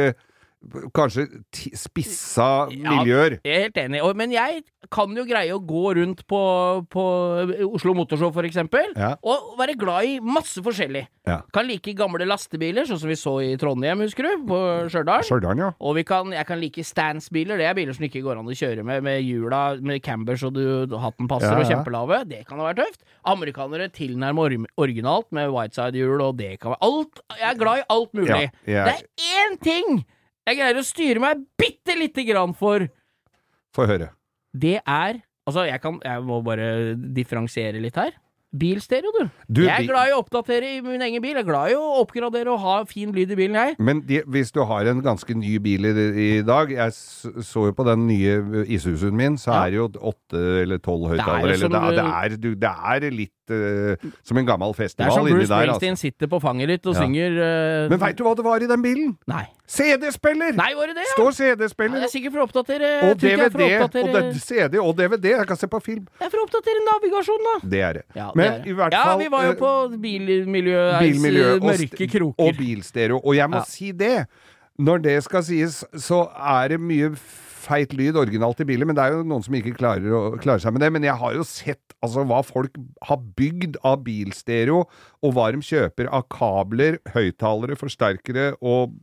[0.97, 2.91] Kanskje spissa spissa Ja.
[2.97, 3.39] miljøer.
[3.45, 6.39] Jeg er helt enig, men jeg kan jo greie å gå rundt på,
[6.89, 7.03] på
[7.73, 9.15] Oslo Motorshow for eksempel, Ja.
[9.23, 11.05] og være glad i masse forskjellig.
[11.27, 11.41] Ja.
[11.53, 15.57] Kan like gamle lastebiler, sånn som vi så i Trondheim, husker du, på Stjørdal.
[15.57, 15.71] Ja.
[15.79, 18.55] Og vi kan, jeg kan like standsbiler, det er biler som ikke går an å
[18.57, 22.23] kjøre med, med hjula, med cambers og du, hatten passer og kjempelave.
[22.27, 23.03] Det kan da være tøft.
[23.25, 27.21] Amerikanere tilnærmer or originalt med whiteside-hjul, og det kan være alt.
[27.37, 28.51] Jeg er glad i alt mulig.
[28.65, 30.05] Det er én ting
[30.47, 32.87] jeg greier å styre meg bitte lite grann for.
[33.75, 34.13] Få høre.
[34.55, 38.11] Det er Altså, jeg kan Jeg må bare differensiere litt her.
[38.57, 39.29] Bilstereo, du.
[39.51, 41.35] Du, jeg er glad i å oppdatere i min egen bil.
[41.35, 43.75] Jeg er glad i å oppgradere og ha fin lyd i bilen, jeg.
[43.83, 45.91] Men de, hvis du har en ganske ny bil i,
[46.23, 49.59] i dag Jeg så jo på den nye Isuzuen min, så Ja.
[49.67, 51.53] er det jo åtte eller tolv Det er høyttalere.
[51.53, 55.25] eller Det, det, du- det er litt eh, som en gammel festival Det er som
[55.27, 55.47] Bruce.
[55.47, 56.01] Springsteen Altså.
[56.01, 57.01] sitter på fanget ditt og Ja.
[57.01, 59.17] synger uh, Men veit du hva det var i den bilen?
[59.27, 59.45] Nei.
[59.67, 60.53] CD-spiller!
[60.55, 61.15] Nei, var det det, ja?
[61.17, 63.65] Står CD-spiller det er sikkert for å oppdatere og DVD.
[63.83, 65.25] Og det, CD og DVD.
[65.37, 66.05] Jeg kan se på film.
[66.19, 67.55] Det er for å oppdatere navigasjonen, da.
[67.75, 68.03] Det er det.
[68.15, 68.71] Ja, Men det er det.
[68.71, 69.71] i hvert ja, vi var jo eh, på
[70.05, 72.47] bilmiljøets bilmiljø mørke kroker.
[72.47, 73.19] og bilstereo.
[73.23, 74.27] Og jeg må si det.
[74.79, 77.11] Når det skal sies, så er det mye
[77.67, 80.63] feit lyd originalt i biler, men det er jo noen som ikke klarer, å, klarer
[80.63, 80.91] seg med det.
[80.95, 82.77] Men jeg har jo sett altså, hva folk
[83.09, 84.85] har bygd av bilstereo,
[85.21, 88.95] og hva de kjøper av kabler, høyttalere, forsterkere og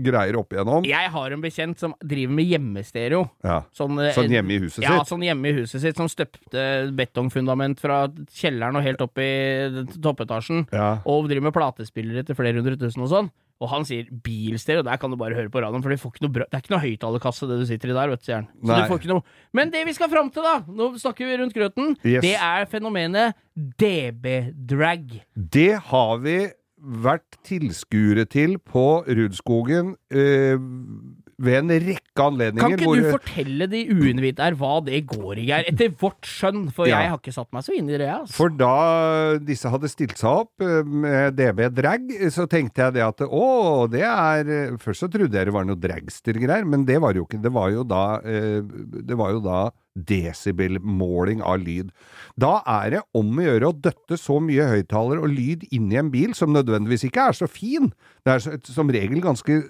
[0.00, 0.86] greier opp igjennom.
[0.88, 3.24] Jeg har en bekjent som driver med hjemmestereo.
[3.44, 3.58] Ja.
[3.76, 5.10] Sånn, eh, Sånn hjemme i huset ja, sitt.
[5.10, 6.64] sånn hjemme i huset sitt, som støpte
[6.96, 9.30] betongfundament fra kjelleren og helt opp i
[10.00, 10.66] toppetasjen.
[10.72, 11.02] Ja.
[11.04, 13.30] Og driver med platespillere til flere hundre tusen og sånn.
[13.60, 16.24] Og han sier bilstereo, der kan du bare høre på radioen, for du får ikke
[16.24, 18.38] noe bra, det er ikke noe høyttalerkasse det du sitter i der, vet du, sier
[18.40, 18.46] han.
[18.64, 19.24] Så du får ikke noe
[19.58, 22.22] Men det vi skal fram til, da, nå snakker vi rundt grøten, Yes.
[22.24, 23.36] det er fenomenet
[23.80, 25.20] DB-drag.
[25.36, 26.38] Det har vi
[26.80, 30.56] vært tilskuere til på Rudskogen eh,
[31.40, 32.62] ved en rekke anledninger.
[32.62, 35.64] Kan ikke ikke du fortelle de uinnvidde her hva det går i, Geir?
[35.72, 37.00] Etter vårt skjønn, for Ja.
[37.00, 38.08] jeg har ikke satt meg så inn i det.
[38.12, 38.34] Altså.
[38.36, 38.74] For da
[39.40, 43.86] disse hadde stilt seg opp eh, med DB Drag, så tenkte jeg det at å,
[43.90, 47.40] det er Først så trodde jeg det var noe dragster-greier, men det var jo ikke.
[47.42, 51.90] Det var jo da, eh, det var jo da desibelmåling av lyd.
[52.40, 55.98] Da er det om å gjøre å døtte så mye høyttaler og lyd inn i
[56.00, 57.90] en bil som nødvendigvis ikke er så fin.
[58.26, 59.60] Det er så, som regel ganske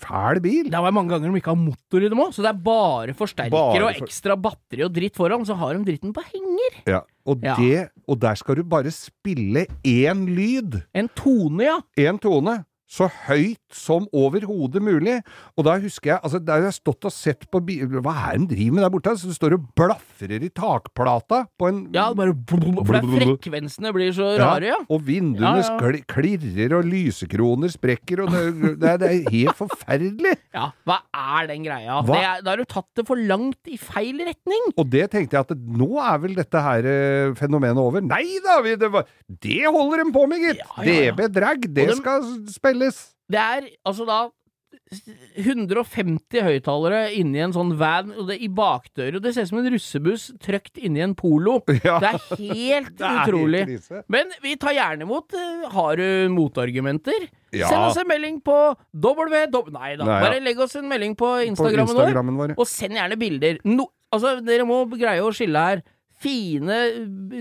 [0.00, 0.70] fæl bil.
[0.70, 3.16] Det er mange ganger de ikke har motor i dem òg, så det er bare
[3.16, 6.80] forsterker Bare og ekstra batteri og dritt foran, så har de dritten på henger.
[6.88, 7.54] Ja, og, Ja.
[7.56, 10.82] Det, og der skal du bare spille én lyd.
[10.94, 11.78] En tone, ja.
[11.96, 12.60] En tone.
[12.90, 15.20] Så høyt som overhodet mulig.
[15.54, 18.40] Og da husker jeg altså Der har jeg stått og sett på bi Hva er
[18.40, 19.12] det de driver med der borte?
[19.20, 22.58] Så det står og blafrer i takplata på en Ja, bare For
[22.96, 24.78] det er frekvensene blir så rare, ja.
[24.90, 25.76] Og vinduene Ja, ja.
[25.78, 28.42] skli- klirrer, og lysekroner sprekker, og det,
[28.82, 30.34] det, er, det er helt forferdelig.
[30.60, 32.00] Ja, Hva er den greia?
[32.02, 32.10] Hva?
[32.10, 34.66] Det er, da har du tatt det for langt i feil retning.
[34.74, 38.02] Og det tenkte jeg at nå er vel dette her eh, fenomenet over.
[38.02, 38.58] Nei da!
[38.66, 39.06] Vi, det, var,
[39.46, 40.58] det holder de på med, gitt!
[40.64, 41.14] Ja, ja, ja.
[41.14, 42.50] DB Drag, det skal dem-
[42.80, 43.16] skal.
[43.30, 44.20] Det er altså da
[45.38, 49.20] 150 høyttalere inni en sånn van, og det i bakdøra.
[49.22, 51.60] Det ser ut som en russebuss trøkt inni en polo.
[51.86, 51.98] Ja.
[52.02, 53.62] Det er helt Det er utrolig.
[53.70, 55.34] Helt Men vi tar gjerne imot.
[55.34, 57.28] eh, Har du motargumenter?
[57.54, 57.66] Ja.
[57.70, 58.56] Send oss en melding på
[58.94, 59.40] W...
[59.74, 60.20] Nei da, Nei, ja.
[60.26, 62.52] bare legg oss en melding på På Instagrammen vår.
[62.52, 62.54] Vår.
[62.58, 63.58] Og send gjerne bilder.
[63.66, 65.82] No, altså, dere må greie å skille her.
[66.20, 66.76] Fine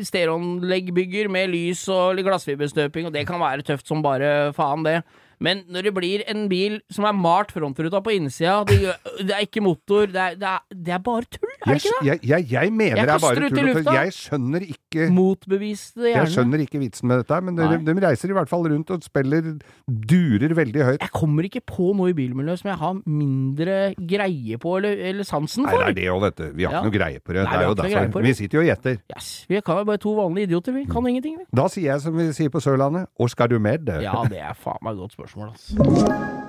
[0.07, 5.01] stereoanleggbygger med lys og glassfiberstøping, og det kan være tøft som bare faen, det.
[5.41, 9.35] Men når det blir en bil som er malt frontruta på innsida, det, gjør- det
[9.37, 12.07] er ikke motor, det er, det er, det er bare tull, er det ikke det?
[12.09, 13.93] jeg, jeg, jeg mener det er bare tull.
[13.99, 18.31] Jeg skjønner ikke Motbevis det Jeg skjønner ikke vitsen med dette, men de, de reiser
[18.33, 19.53] i hvert fall rundt og spiller
[19.87, 21.01] durer veldig høyt.
[21.03, 23.77] Jeg kommer ikke på noe i bilmiljøet som jeg har mindre
[24.09, 25.85] greie på eller, eller sansen Nei, for.
[25.85, 26.45] det er det òg, vet du.
[26.59, 26.79] Vi har Ja.
[26.81, 27.43] ikke noe greie på det.
[27.43, 28.21] Nei, det er jo derfor.
[28.27, 28.99] Vi sitter jo og gjetter.
[29.15, 31.45] Yes, vi kan jo bare to vanlige idioter, vi kan ingenting, vi.
[31.55, 33.85] Da sier jeg som vi sier på Sørlandet, og skal du med?
[33.85, 36.39] det?» Ja, det er faen meg godt spørsmål, altså.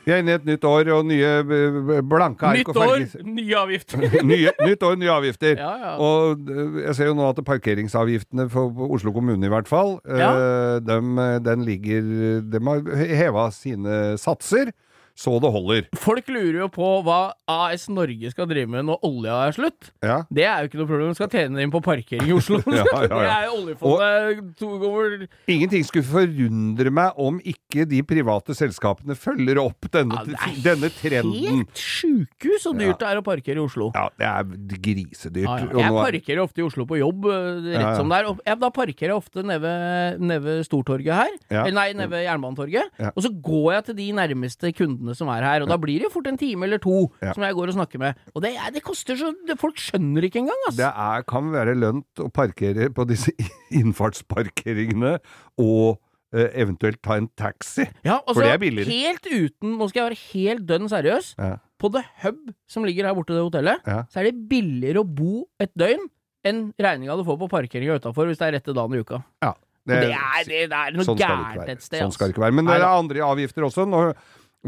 [0.00, 4.00] Vi er inne i et nytt år, og nye blanke ark Nytt år, nye avgifter.
[4.32, 5.52] nye, nytt år, nye avgifter.
[5.60, 5.92] Ja, ja.
[6.02, 6.48] Og
[6.82, 10.30] jeg ser jo nå at parkeringsavgiftene for for Oslo kommune i hvert fall, Ja.
[10.34, 14.72] øh, dem, eh, den ligger De har heva sine satser
[15.20, 15.82] så det holder.
[16.00, 17.18] Folk lurer jo på hva
[17.50, 19.90] AS Norge skal drive med når olja er slutt.
[20.04, 20.22] Ja.
[20.32, 22.60] Det er jo ikke noe problem, de skal tjene inn på parkering i Oslo.
[22.70, 23.18] Ja, ja, ja.
[23.20, 29.60] Det er jo oljefondet ganger Ingenting skulle forundre meg om ikke de private selskapene følger
[29.60, 30.22] opp denne,
[30.64, 31.60] denne trenden.
[31.66, 33.90] Helt sjukehus så dyrt det er å parkere i Oslo.
[33.96, 35.66] Ja, det er grisedyrt.
[35.74, 38.30] Jeg er- parkerer ofte i Oslo på jobb, øh, rett som det er.
[38.46, 41.36] Jeg, da parkerer jeg ofte nede ved, Stortorget her.
[41.50, 42.90] Eller nei, nede ved Jernbanetorget.
[43.12, 45.64] Og så går jeg til de nærmeste kundene som er her.
[45.64, 47.32] Og da blir det jo fort en time eller to Ja.
[47.36, 48.20] som jeg går og snakker med.
[48.34, 50.76] Og det, det koster så det, Folk skjønner ikke engang, ass.
[50.78, 53.32] Det er, kan være lønt å parkere på disse
[53.80, 55.16] innfartsparkeringene
[55.60, 55.98] og
[56.34, 57.86] eh, eventuelt ta en taxi.
[58.06, 58.90] Ja, altså, For det er billigere.
[58.90, 61.34] Helt uten Nå skal jeg være helt dønn seriøs.
[61.38, 61.56] Ja.
[61.80, 63.80] På The Hub, som ligger her borte, det hotellet,
[64.12, 66.02] så er det billigere å bo et døgn
[66.44, 69.22] enn regninga du får på parkeringa utafor hvis det er rette dagen i uka.
[69.44, 69.54] Ja,
[69.88, 72.02] Det, det, er, det, det er noe sånn gærent et sted.
[72.04, 72.56] Sånn skal det ikke være.
[72.58, 73.86] Men det er andre avgifter også.
[73.88, 74.02] Nå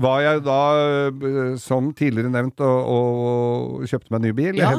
[0.01, 0.59] var jeg da,
[1.13, 4.61] eh, som tidligere nevnt, og, og kjøpte meg en ny bil.
[4.61, 4.71] Ja.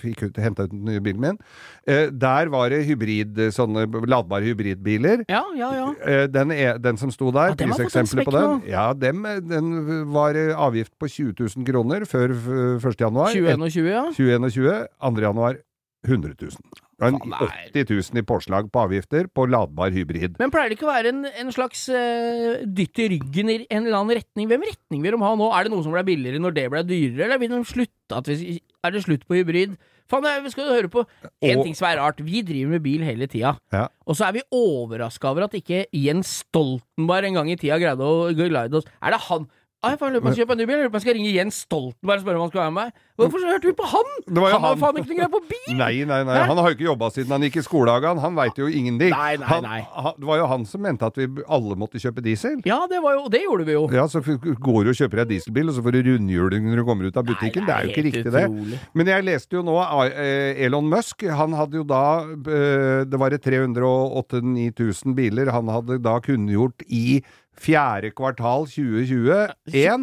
[0.00, 1.38] Fikk ut, hentet ut den nye bilen min.
[1.86, 5.22] Eh, der var det hybrid, sånne ladbare hybridbiler.
[5.30, 5.88] Ja, ja, ja.
[6.02, 10.34] Eh, Den, er, den som sto der, Ja, priseksempelet på den, ja, dem, den var
[10.38, 12.98] eh, avgift på 20 000 kroner før 1.
[12.98, 13.30] januar.
[13.34, 14.06] 2021, ja.
[14.16, 15.22] 2021, 2.
[15.28, 15.60] januar
[16.02, 16.50] 100 000.
[17.02, 17.68] Det var en Faen, nei.
[17.74, 20.36] 80 000 i påslag på avgifter på ladbar hybrid.
[20.38, 23.82] Men pleier det ikke å være en, en slags uh, dytt i ryggen i en
[23.82, 24.50] eller annen retning?
[24.50, 25.48] Hvem retning vil de ha nå?
[25.50, 28.30] Er det noe som ble billigere når det ble dyrere, eller vil de slutte at
[28.30, 29.74] vi, Er det slutt på hybrid?
[30.12, 31.04] Faen, jeg skal høre på
[31.46, 33.54] En ting som er rart, vi driver med bil hele tida.
[33.74, 33.86] Ja.
[34.06, 38.06] Og så er vi overraska over at ikke Jens Stoltenberg en gang i tida greide
[38.06, 39.48] å glide oss Er det han
[39.82, 40.80] Ai, faen, løp, på å skal kjøpe en ny bil.
[40.86, 43.06] Om jeg skal ringe Jens Stoltenberg og spørre om han skal være med meg.
[43.18, 44.12] Hvorfor hørte vi på han?
[44.28, 44.78] Det var jo han har han.
[44.78, 45.72] faen ikke noe greie på bil!
[45.80, 48.20] Nei, nei, nei, han har jo ikke jobba siden han gikk i skolehagen.
[48.22, 49.10] Han veit jo ingenting.
[49.10, 49.80] Nei, nei, nei.
[49.90, 51.26] han, det var jo han som mente at vi
[51.58, 52.60] alle måtte kjøpe diesel.
[52.68, 53.82] Ja, det var jo Det gjorde vi jo.
[53.90, 56.86] Ja, så går du og kjøper deg dieselbil, og så får du rundhjuling når du
[56.86, 57.66] kommer ut av butikken.
[57.66, 58.46] det er jo ikke riktig, riktig, det.
[58.48, 58.80] utrolig.
[58.94, 63.34] Men jeg leste jo nå eh, Elon Musk, han hadde jo da eh, Det var
[63.34, 67.18] 308 9000 biler han hadde da kunngjort i
[67.58, 69.54] fjerde kvartal 2021.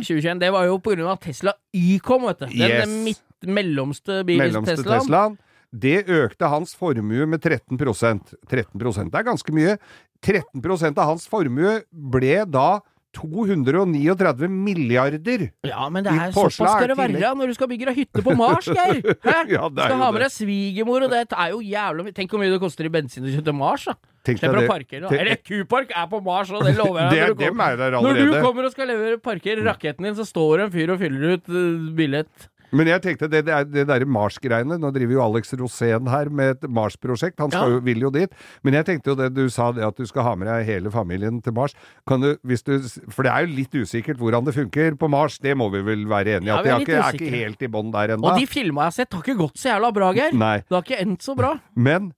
[0.05, 2.45] 2021, det var jo på grunn av Tesla Y kom, vet du.
[2.53, 2.97] Den Yes.
[3.05, 4.99] midt, mellomste bilen mellomste Teslaen.
[5.07, 5.38] Teslaen.
[5.71, 9.77] Det økte hans formue med 13% 13% er ganske mye.
[10.25, 12.79] 13% av hans formue ble da
[13.17, 15.47] 239 milliarder.
[15.65, 18.35] Ja, men det er såpass skal det være når du skal bygge deg hytte på
[18.38, 19.01] Mars, Geir!
[19.25, 19.38] Hæ?
[19.49, 22.41] Ja, er skal ha med deg svigermor, og det er jo jævla mye Tenk hvor
[22.43, 23.95] mye det koster i bensin å kjøre til Mars, da.
[24.25, 25.08] Slipper å parkere.
[25.08, 25.15] da.
[25.15, 28.41] Eller Q-park er på Mars, og det lover jeg Det når du der Når du
[28.41, 31.49] kommer og skal levere parkere raketten din, så står det en fyr og fyller ut
[31.49, 32.49] uh, billett.
[32.75, 36.29] Men jeg tenkte det, det, er- det derre Mars-greiene Nå driver jo Alex Rosén her
[36.29, 37.39] med et Mars-prosjekt.
[37.41, 37.79] Han skal Ja.
[37.86, 38.29] vil jo dit.
[38.63, 40.91] Men jeg tenkte jo det du sa, det at du skal ha med deg hele
[40.93, 41.73] familien til Mars.
[42.08, 42.77] Kan du, hvis du,
[43.10, 45.39] for det er jo litt usikkert hvordan det funker på Mars.
[45.39, 46.53] Det må vi vel være enige i.
[46.53, 48.29] Ja, at de er ikke, er ikke helt i bånn der ennå.
[48.29, 50.32] Og de filma jeg har sett, har ikke gått så jævla bra, Geir.
[50.38, 51.55] Det har ikke endt så bra.
[51.75, 52.13] Men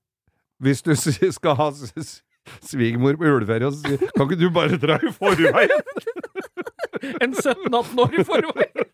[0.62, 1.70] hvis du skal ha
[2.62, 5.88] svigermor på juleferie, og si, kan ikke du bare dra i forveien?
[7.02, 8.90] En 17-18 år i forveien.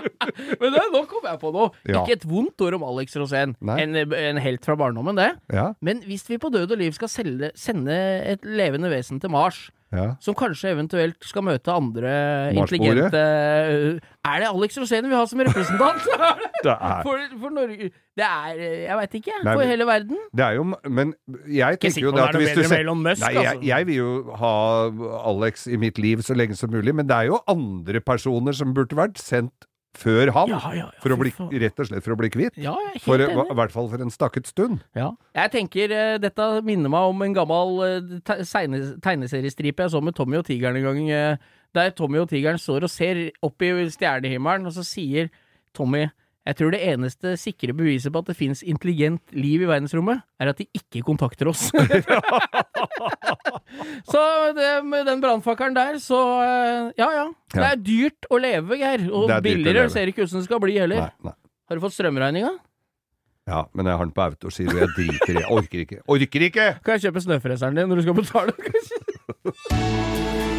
[0.60, 1.66] Men det, nå kom jeg på noe.
[1.84, 2.00] Ja.
[2.00, 3.52] Ikke et vondt ord om Alex Rosén.
[3.74, 5.34] En, en helt fra barndommen, det.
[5.52, 7.96] Ja, Men hvis vi på død og liv skal selge, sende
[8.30, 10.06] et levende vesen til Mars, ja.
[10.22, 12.12] som kanskje eventuelt skal møte andre
[12.54, 16.06] intelligente Er det Alex Rosén vi har som representant?
[16.64, 19.36] Det er, for, for Norge Det er Jeg veit ikke.
[19.46, 20.18] Nei, For hele verden.
[20.36, 21.14] det er jo Men
[21.48, 23.64] jeg tenker jo det at hvis du ser Nei, jeg, altså.
[23.64, 24.10] jeg vil jo
[24.42, 24.54] ha
[25.30, 28.74] Alex i mitt liv så lenge som mulig, men det er jo andre personer som
[28.76, 30.48] burde vært sendt før han.
[30.52, 32.58] Ja, ja, ja, for å bli, rett og slett for å bli kvitt.
[32.60, 33.46] Ja, jeg er helt For, enig.
[33.50, 34.84] I hvert fall for en stakket stund.
[34.96, 35.10] Ja.
[35.34, 38.38] Jeg tenker uh, dette minner meg om en gammel uh, te-
[39.02, 41.02] tegneseriestripe jeg så med Tommy og tigeren en gang.
[41.10, 45.28] uh, der Tommy og tigeren står og ser opp i stjernehimmelen, og så sier
[45.76, 46.08] Tommy
[46.50, 50.50] Jeg tror det eneste sikre beviset på at det fins intelligent liv i verdensrommet, er
[50.50, 51.68] at de ikke kontakter oss.
[54.10, 54.22] så
[54.56, 57.28] det, med den brannfakkelen der, så eh, Ja ja.
[57.54, 59.06] Det er dyrt å leve, Geir.
[59.12, 61.06] Og Det er billigere ser ikke ut som det skal bli heller.
[61.06, 61.36] Nei, nei.
[61.70, 62.50] Har du fått strømregninga?
[63.46, 64.74] Ja, men jeg har den på autogiro.
[64.74, 66.02] Jeg driter i Jeg orker ikke.
[66.10, 66.68] Orker ikke!
[66.82, 68.50] Kan jeg kjøpe snøfreseren din når du skal betale?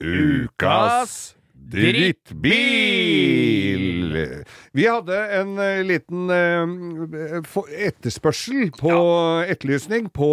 [0.00, 2.52] Ukas drittbil!
[4.76, 6.66] Vi hadde en eh, liten eh,
[7.88, 8.92] etterspørsel på
[9.48, 10.28] etterlysning på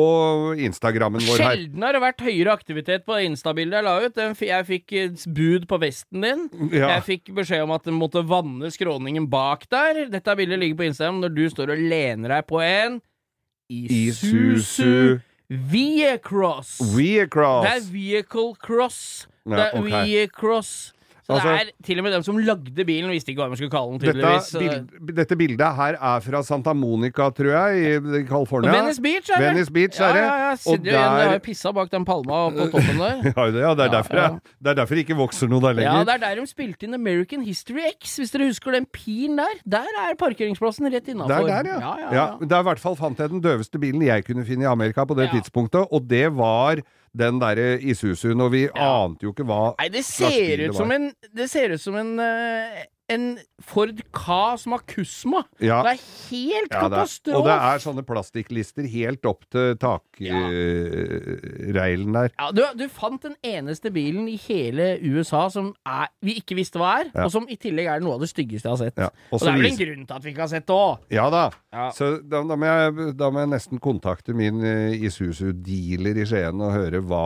[0.60, 1.56] Instagrammen vår her.
[1.56, 4.16] Sjelden har det vært høyere aktivitet på Insta-bildet jeg la ut.
[4.44, 4.88] Jeg fikk
[5.34, 6.42] bud på vesten din.
[6.76, 6.88] Ja.
[6.98, 9.94] Jeg fikk beskjed om at den måtte vanne skråningen bak der.
[10.14, 13.02] Dette bildet ligger på Instagram når du står og lener deg på en
[13.90, 16.82] Isuzu Viacross.
[16.96, 17.68] Viacross.
[17.68, 19.28] Det er Vehicle Cross.
[19.46, 19.92] Det er ok.
[19.92, 20.94] V-Cross.
[21.24, 23.56] Så Altså- det er til og med dem som lagde bilen, visste ikke hva de
[23.56, 24.50] skulle kalle den, tydeligvis.
[24.52, 28.72] Dette, bild, dette bildet her er fra Santa Monica, tror jeg, i California.
[28.76, 29.48] Venice Beach, er det?
[29.54, 30.24] Venice Beach, er det.
[30.24, 30.58] Ja, ja, ja.
[30.68, 33.22] Jo igjen, jeg har jo pissa bak den palma på toppen der.
[33.34, 34.28] Ja, det, ja, det, er derfor, ja.
[34.60, 35.94] det er derfor det ikke vokser noe der lenger.
[35.94, 39.40] Ja, det er der de spilte inn American History X, hvis dere husker den pilen
[39.40, 39.56] der.
[39.64, 41.48] Der er parkeringsplassen rett Det innafor.
[41.48, 41.80] Der, der, ja.
[41.80, 42.16] ja, ja, ja.
[42.20, 42.28] ja.
[42.44, 45.06] Det er i hvert fall fant jeg den døveste bilen jeg kunne finne i Amerika
[45.08, 46.84] på det tidspunktet, og det var
[47.18, 49.04] den derre Isuzuen, og vi Ja.
[49.06, 52.20] ante jo ikke hva Nei, det ser ut som en Det ser ut som en
[52.20, 53.26] eh, en
[53.64, 55.44] Ford Ka som har Kusma.
[55.64, 55.80] Ja.
[55.86, 57.38] Det er helt Ja, katastrofe!
[57.40, 62.30] og det er sånne plastikklister helt opp til takreilen der.
[62.40, 66.80] Ja, du, du fant den eneste bilen i hele USA som er, vi ikke visste
[66.82, 67.24] hva er, Ja.
[67.28, 68.98] og som i tillegg er noe av det styggeste jeg har sett.
[69.00, 70.94] Ja, og det er vel en grunn til at vi ikke har sett det òg.
[71.14, 71.44] Ja da.
[71.74, 71.88] Ja.
[71.96, 76.62] Så da, da, må jeg, da må jeg nesten kontakte min uh, Isuzu-dealer i Skien
[76.62, 77.24] og høre hva,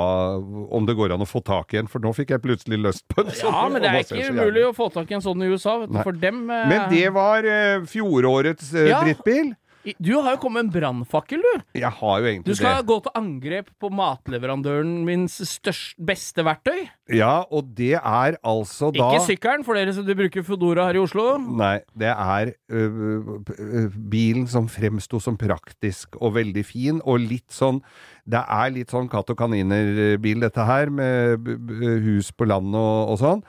[0.77, 3.03] om det går an å få tak i en, for nå fikk jeg plutselig lyst
[3.11, 3.53] på en sånn.
[3.53, 5.93] Ja, men det er ikke umulig å få tak i en sånn i USA, vet
[5.95, 9.03] du, for dem eh, Men det var eh, fjorårets eh, Ja.
[9.05, 9.55] drittbil.
[10.03, 11.61] Du har jo kommet med en brannfakkel, du.
[11.79, 12.87] Jeg har jo Du egentlig skal det.
[12.89, 16.89] gå til angrep på matleverandøren Min største, beste verktøy.
[17.15, 20.99] Ja, og det er altså da Ikke sykkelen, for dere som de bruker Foodora her
[20.99, 21.37] i Oslo.
[21.39, 27.47] Nei, det er øh, øh, bilen som fremsto som praktisk og veldig fin, og litt
[27.55, 27.79] sånn
[28.27, 32.75] Det er litt sånn katt og kaniner-bil, dette her, med b- b- hus på land
[32.75, 33.43] og, og sånn.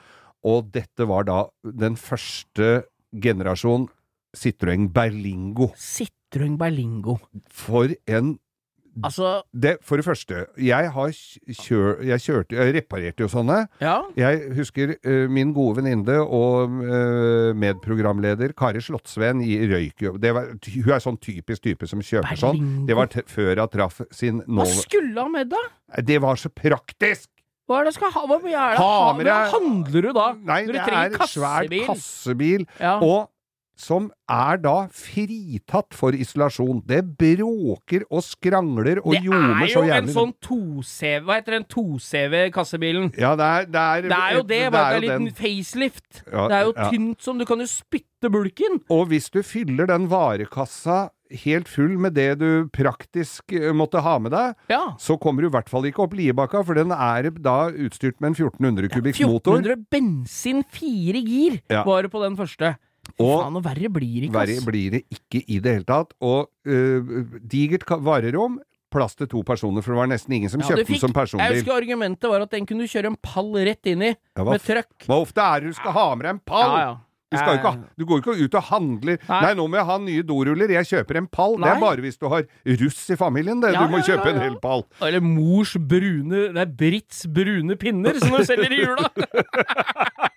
[0.47, 3.89] Og dette var da den første generasjon
[4.37, 5.71] Citroën Berlingo.
[5.75, 7.17] Citroën Berlingo.
[7.49, 8.37] For en
[9.05, 13.67] Altså, det, For det første, jeg har kjør, jeg kjørte Jeg reparerte jo sånne.
[13.79, 14.01] ja.
[14.17, 20.17] Jeg husker uh, min gode venninne og uh, medprogramleder Kari Slottsveen i røyk jo.
[20.17, 22.59] Det var, hun er sånn typisk type som kjøper sånn.
[22.59, 22.85] Berlingo.
[22.89, 24.65] Det var før hun traff sin nå...
[24.65, 25.63] Hva skulle han med da?
[26.03, 27.29] Det var så praktisk!
[27.69, 28.21] Hva er det skal ha?
[28.25, 28.79] Mye er det?
[28.81, 30.27] Ha Ha, hva handler du da?
[30.41, 31.83] Nei, det trenger er svær kassebil.
[31.85, 32.63] kassebil.
[32.81, 32.95] Ja.
[32.97, 33.29] Og
[33.79, 36.81] som er da fritatt for isolasjon.
[36.87, 43.11] Det bråker og skrangler og det er jo en sånn 2CV Hva heter den 2CV-kassebilen?
[43.19, 45.37] Ja, det er Det er, Det er jo det, bare jo det er en liten
[45.37, 46.23] facelift.
[46.25, 46.89] Ja, det er jo ja.
[46.91, 48.81] tynt som Du kan jo spytte bulken.
[48.91, 51.09] Og hvis du fyller den varekassa
[51.43, 54.95] helt full med det du praktisk eh, måtte ha med deg, Ja.
[54.97, 58.31] så kommer du i hvert fall ikke opp Liebakka, for den er da utstyrt med
[58.31, 59.59] en 1400 kubikks motor.
[59.61, 61.83] 1400 bensin, fire gir, Ja.
[61.83, 62.77] var det på den første.
[63.17, 66.13] Og faen, og verre blir det ikke, verre blir det ikke i det hele tatt.
[66.21, 67.13] Og uh,
[67.49, 70.95] digert varerom, plass til to personer, for det var nesten ingen som Ja, kjøpte kjøpte
[70.95, 71.45] den som personbil.
[71.45, 74.47] Jeg husker argumentet var at den kunne du kjøre en pall rett inn i, Ja,
[74.47, 75.05] med trøkk.
[75.05, 76.73] hva ofte er det du skal ha med deg en pall?
[76.73, 76.97] Ja, ja.
[77.29, 79.41] Du, skal ikke, du går ikke ut og handler Nei.
[79.43, 80.71] Nei, nå må jeg ha nye doruller.
[80.73, 81.59] Jeg kjøper en pall.
[81.61, 82.47] Det er bare hvis du har
[82.81, 83.75] russ i familien, det.
[83.77, 84.81] Du må kjøpe en hel pall.
[85.05, 89.11] Eller mors brune Det er Britts brune pinner, som de selger i jula!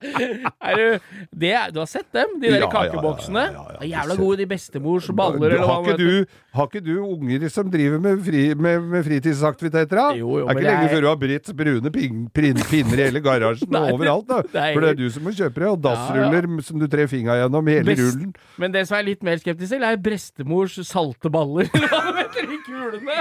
[0.00, 3.42] er du, det du har sett dem, de der Ja, kakeboksene?
[3.52, 6.82] ja, ja, Jævla gode, de bestemors baller, Du, eller hva har, ikke du, har ikke
[6.86, 10.06] du unger som driver med, fri, med, med fritidsaktiviteter, da?
[10.16, 10.94] Jo, jo, det er ikke lenge er...
[10.94, 14.40] før du har Britts brune pin, pin, pinner i hele garasjen og overalt, da.
[14.46, 17.10] det er- For det er du som må kjøpe det, og dassruller som du trer
[17.12, 18.32] fingra gjennom i hele Best- rullen.
[18.60, 21.68] Men det som er litt mer skeptisk til, er bestemors salte baller.
[21.76, 23.20] Hva heter de kulene?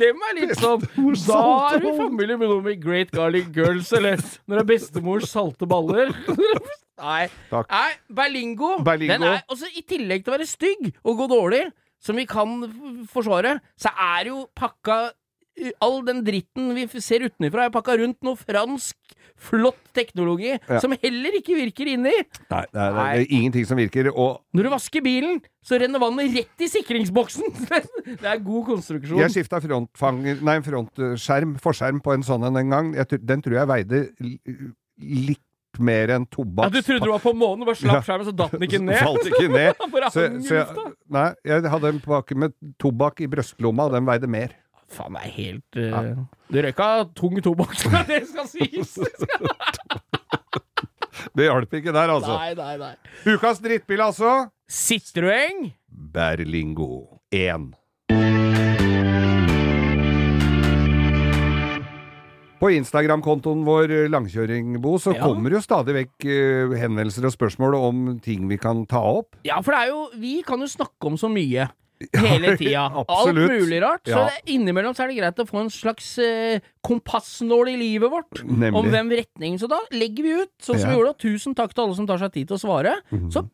[0.00, 0.84] Dem er litt sånn
[1.26, 1.40] Da
[1.72, 5.26] er du i familie med noe med Great Garlic Girls, eller når det er bestemors
[5.30, 6.12] salte baller.
[7.00, 7.24] Nei.
[7.50, 7.70] Takk.
[7.72, 8.74] Nei, Berlingo.
[8.84, 9.14] Berlingo.
[9.16, 11.62] Den er, også I tillegg til å være stygg og gå dårlig,
[12.00, 12.62] som vi kan
[13.12, 15.10] forsvare, så er jo pakka
[15.84, 18.96] all den dritten vi ser utenfra, er pakka rundt noe fransk,
[19.40, 20.80] flott teknologi Ja.
[20.82, 22.12] som heller ikke virker inni.
[22.50, 24.10] Nei, det er, det er ingenting som virker.
[24.12, 27.48] Og Når du vasker bilen, så renner vannet rett i sikringsboksen!
[28.20, 29.20] det er god konstruksjon.
[29.22, 32.92] jeg skifta frontfanger Nei, frontskjerm, forskjerm på en sånn en en gang.
[33.00, 34.02] Jeg, den tror jeg veide
[35.00, 35.46] litt
[35.78, 38.64] mer enn ja, du trodde du var på månen, bare slapp skjermen, så datt den
[38.66, 38.98] ikke ned.
[38.98, 39.84] Falt ikke ned.
[40.10, 44.26] Så, så jeg, nei, jeg hadde en pakke med tobakk i brystlomma, og den veide
[44.30, 44.56] mer.
[44.90, 47.76] Faen, det er helt uh, Du røyka tung tobakk,
[48.10, 48.96] det skal sies!
[51.36, 52.32] Det hjalp ikke der, altså.
[52.32, 52.94] nei, nei, nei.
[53.28, 54.48] Ukas drittbil, altså.
[54.72, 55.68] Citroën.
[56.14, 57.68] Berlingo 1.
[62.60, 65.22] På Instagram-kontoen vår Langkjøringbo Langkjøring-Bo, så Ja.
[65.24, 69.36] kommer jo stadig vekk eh, henvendelser og spørsmål om ting vi kan ta opp.
[69.44, 71.70] Ja, for det er jo Vi kan jo snakke om så mye.
[72.16, 72.86] Hele tida.
[73.08, 74.04] Alt mulig rart.
[74.08, 74.28] Så Ja.
[74.28, 78.42] Så innimellom så er det greit å få en slags eh, kompassnål i livet vårt.
[78.44, 78.74] Nemlig.
[78.80, 79.58] Om hvem retning.
[79.60, 80.94] Så da legger vi ut, sånn som Ja.
[80.94, 81.14] Vi gjorde.
[81.14, 82.96] og Tusen takk til alle som tar seg tid til å svare.
[83.30, 83.44] Så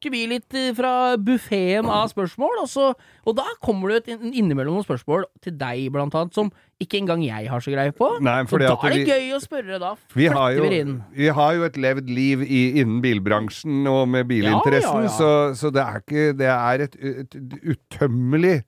[0.00, 2.94] plukker vi litt eh, fra buffeen av spørsmål, og, så,
[3.26, 7.22] og da kommer det et innimellom noen spørsmål til deg, blant annet, som ikke engang
[7.22, 8.08] jeg har så greie på.
[8.24, 9.94] Nei, fordi da er det vi- gøy å spørre, da.
[10.16, 15.04] Vi har, jo, vi har jo et levd liv i, innen bilbransjen og med bilinteressen,
[15.04, 15.16] Ja, ja, ja.
[15.18, 15.30] Så,
[15.60, 17.36] så det er ikke Det er et, et,
[17.74, 18.62] utømmelig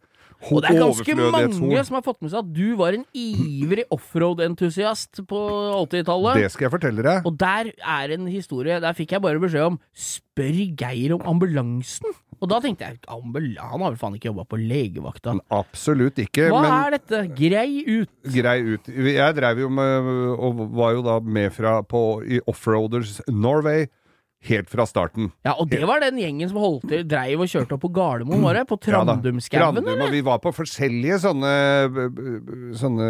[0.51, 3.85] Og det er ganske mange som har fått med seg at du var en ivrig
[3.95, 5.43] offroad-entusiast på
[5.85, 6.43] 80-tallet.
[6.43, 7.29] Det skal jeg fortelle deg.
[7.29, 12.13] Og der er en historie Der fikk jeg bare beskjed om Spør Geir om ambulansen.
[12.43, 15.37] Og da tenkte jeg Han har vel faen ikke jobba på legevakta.
[15.55, 16.49] Absolutt ikke.
[16.51, 17.23] Hva men er dette?
[17.39, 18.11] Grei ut.
[18.35, 18.91] grei ut.
[18.91, 23.87] Jeg drev jo med, og var jo da med fra på, i Offroaders Norway
[24.49, 25.31] helt fra starten.
[25.47, 28.43] Ja, og det var den gjengen som holdt til Dreiv og kjørte opp på Gardermoen,
[28.45, 28.65] var det?
[28.71, 30.15] På Trandumskauen, ja, eller?
[30.15, 31.53] Vi var på forskjellige sånne
[32.79, 33.07] Sånne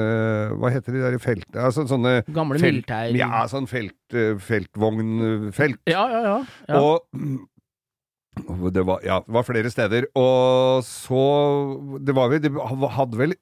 [0.60, 1.48] Hva heter de der i felt...
[1.56, 3.16] Altså, sånne Gamle felt, militær...
[3.16, 5.80] Ja, sånn felt, eh, feltvognfelt.
[5.90, 6.22] ja, ja.
[6.28, 6.36] ja.
[6.68, 6.82] ja.
[8.48, 10.06] Og det var, ja, det var flere steder.
[10.16, 11.24] Og så
[12.00, 12.52] Det var vel De
[12.96, 13.34] hadde vel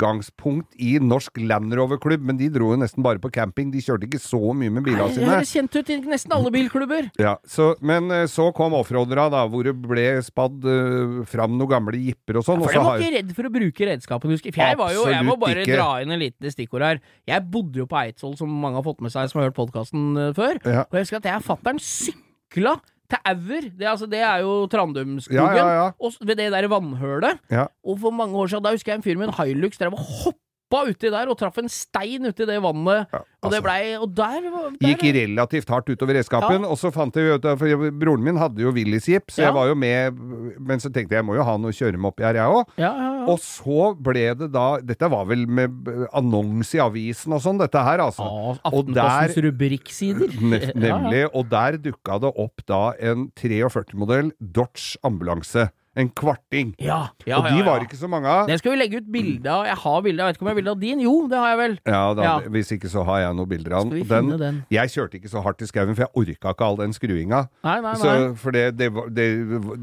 [0.00, 3.70] utgangspunkt i Norsk Land Rover-klubb, men de dro jo nesten bare på camping.
[3.72, 5.26] De kjørte ikke så mye med bilene sine.
[5.26, 7.10] Det høres kjent ut i nesten alle bilklubber.
[7.20, 11.70] Ja, så, men eh, så kom offroadera, da, hvor det ble spadd uh, fram noen
[11.70, 12.62] gamle jipper og sånn.
[12.64, 14.78] For jeg var har- ikke redd for å bruke redskapen, husker jeg.
[14.80, 15.76] Var jo, jeg må bare ikke.
[15.76, 17.02] dra inn en liten stikkord her.
[17.28, 20.32] Jeg bodde jo på Eidsvoll, som mange har fått med seg som har hørt podkasten
[20.36, 20.60] før.
[20.64, 20.86] Ja.
[20.88, 22.78] Og jeg husker at jeg og fatter'n sykla
[23.10, 23.66] til Auer.
[23.78, 25.40] Det, altså, det er jo Trandumskogen.
[25.40, 25.88] Ja, ja, ja.
[25.98, 27.40] Og ved det der vannhølet.
[27.84, 30.06] Og for mange år siden, da husker jeg en fyr med en Hilux drev og
[30.24, 30.38] hoppa
[30.70, 33.08] uti der og traff en stein uti det vannet.
[33.12, 33.62] Ja, og det altså.
[33.64, 34.44] blei Og der,
[34.78, 38.60] der Gikk relativt hardt utover redskapen, og så fant jeg ut For broren min hadde
[38.62, 39.46] jo Willys-jeep, så Ja.
[39.48, 40.12] jeg var jo med
[40.60, 42.34] Men så tenkte jeg jeg må jo ha noe å kjøre meg opp i her,
[42.34, 42.68] jeg òg.
[42.78, 43.24] Ja, ja, ja.
[43.32, 45.70] Og så ble det da Dette var vel med
[46.12, 48.22] annonse i avisen og sånn, dette her, altså.
[48.22, 50.36] Og Aftenpostens der- rubrikksider.
[50.40, 50.98] Ne- Ja, ja.
[51.00, 51.24] Nemlig.
[51.34, 55.70] Og der dukka det opp da en 43-modell Dodge ambulanse.
[55.98, 56.68] En kvarting.
[56.78, 58.44] Ja, ja, og de ja, var ikke så mange av.
[58.46, 59.64] Den skal vi legge ut bilde av.
[59.66, 61.00] Jeg har bilde, jeg vet ikke om jeg har bilde av din?
[61.02, 61.74] Jo, det har jeg vel.
[61.90, 62.34] Ja, da, Ja.
[62.54, 64.04] Hvis ikke så har jeg noen bilder av den.
[64.06, 64.60] finne den?
[64.70, 67.40] Jeg kjørte ikke så hardt i skauen, for jeg orka ikke all den skruinga.
[67.66, 67.94] Nei, nei, nei.
[67.98, 69.26] Så, for det, det, det,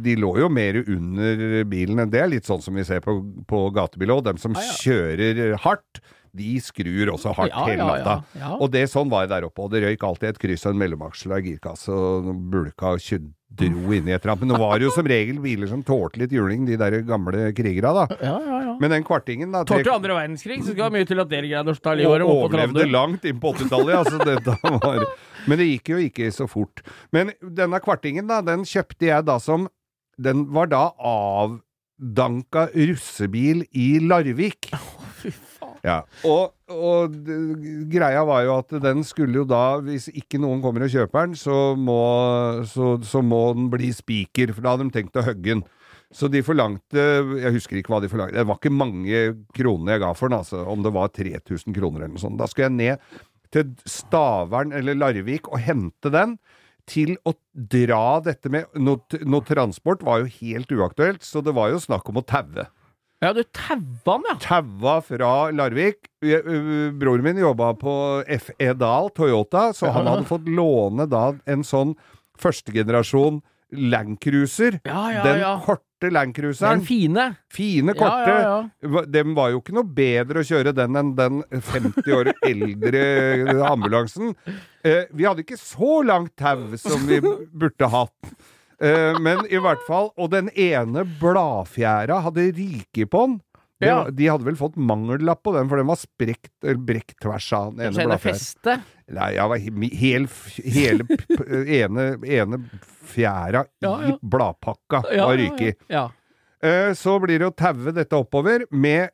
[0.07, 2.03] de lå jo mer under bilen.
[2.09, 3.17] Det er litt sånn som vi ser på,
[3.51, 4.23] på gatebil òg.
[4.31, 5.99] Dem som kjører hardt,
[6.37, 8.15] de skrur også hardt Ja, hele natta.
[8.37, 8.55] ja, ja.
[8.61, 9.65] Og det sånn var det der oppe.
[9.67, 13.03] Og det røyk alltid et kryss og en mellomaksel og girkasse og bulka og
[13.49, 14.41] dro inn i et ramp.
[14.43, 17.93] Men det var jo som regel biler som tålte litt juling, de der gamle krigere,
[17.95, 18.03] da.
[18.21, 18.73] Ja, ja, ja.
[18.81, 21.47] Men den kvartingen, da tre- Tålte andre verdenskrig, så skal det mye til at dere
[21.49, 23.95] greide å ta livet av dem på overlevde langt inn på 80-tallet.
[24.01, 25.05] Altså, dette var
[25.47, 26.83] Men det gikk jo ikke så fort.
[27.15, 29.69] Men denne kvartingen, da, den kjøpte jeg da som
[30.19, 34.71] Den var da avdanka russebil i Larvik.
[35.87, 36.01] Ja.
[36.27, 37.15] Og, og
[37.91, 41.37] greia var jo at den skulle jo da, hvis ikke noen kommer og kjøper den,
[41.39, 42.01] så må,
[42.67, 45.65] så, så må den bli spiker, for da hadde de tenkt å hogge den.
[46.15, 47.01] Så de forlangte
[47.41, 48.37] Jeg husker ikke hva de forlangte.
[48.37, 49.23] Det var ikke mange
[49.55, 50.61] kronene jeg ga for den, altså.
[50.71, 52.39] Om det var 3000 kroner eller noe sånt.
[52.39, 56.37] Da skulle jeg ned til Stavern eller Larvik og hente den.
[56.87, 61.73] Til å dra dette med noe, noe transport var jo helt uaktuelt, så det var
[61.73, 62.63] jo snakk om å taue
[63.23, 64.35] Ja, du taua han, ja.
[64.43, 66.05] taua fra Larvik.
[66.21, 67.93] Broren min jobba på
[68.45, 71.95] FE Dahl Toyota, så han hadde fått låne da en sånn
[72.37, 73.41] førstegenerasjon
[73.73, 74.79] Landcruiser.
[74.85, 75.53] Ja, ja, den ja.
[75.65, 76.77] korte Landcruiseren.
[76.77, 77.25] Den fine.
[77.51, 78.29] Fine, korte.
[78.29, 78.69] ja, ja.
[78.85, 83.01] ja Dem var jo ikke noe bedre å kjøre den enn den 50 år eldre
[83.67, 84.37] ambulansen.
[84.85, 88.37] Eh, vi hadde ikke så langt tau som vi burde hatt.
[88.81, 93.39] Eh, men i hvert fall Og den ene bladfjæra hadde rike på den.
[93.81, 94.03] Det Ja.
[94.09, 97.75] de hadde vel fått mangellapp på den, for den var sprekt, eller brekt tvers av
[97.75, 98.77] den ene bladfjæra.
[99.09, 99.57] Nei, jeg var
[100.01, 100.27] hel,
[100.65, 101.03] hele
[101.79, 102.59] ene, ene
[103.07, 104.15] fjæra Ja, ja.
[104.15, 106.09] i bladpakka var ja, ryket i.
[106.61, 109.09] Eh, Så blir det å taue dette oppover med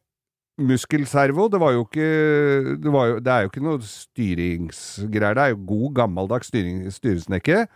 [0.60, 1.50] muskelservo.
[1.52, 5.36] Det var jo ikke Det, var jo, det er jo ikke noe styringsgreier.
[5.36, 7.68] Det er jo god, gammeldags styring, styresnekke.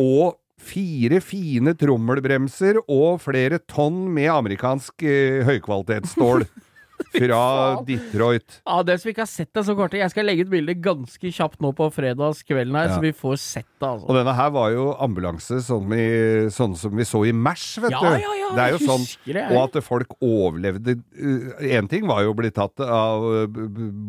[0.00, 6.46] Og fire fine trommelbremser og flere tonn med amerikansk eh, høykvalitetsstål.
[7.10, 7.82] Fra.
[7.86, 8.60] Detroit.
[8.66, 11.32] Ja, dere som ikke har sett det, så kort Jeg skal legge ut bilde ganske
[11.34, 12.94] kjapt nå på fredagskvelden her, Ja.
[12.96, 14.06] så vi får sett det, altså.
[14.08, 16.06] Og denne her var jo ambulanse sånn, i,
[16.54, 18.06] sånn som vi så i Mers, vet Ja, du.
[18.22, 19.46] ja, ja, det er jo sånn det.
[19.50, 20.96] Og at folk overlevde
[21.60, 23.46] Én ting var jo å bli tatt av uh,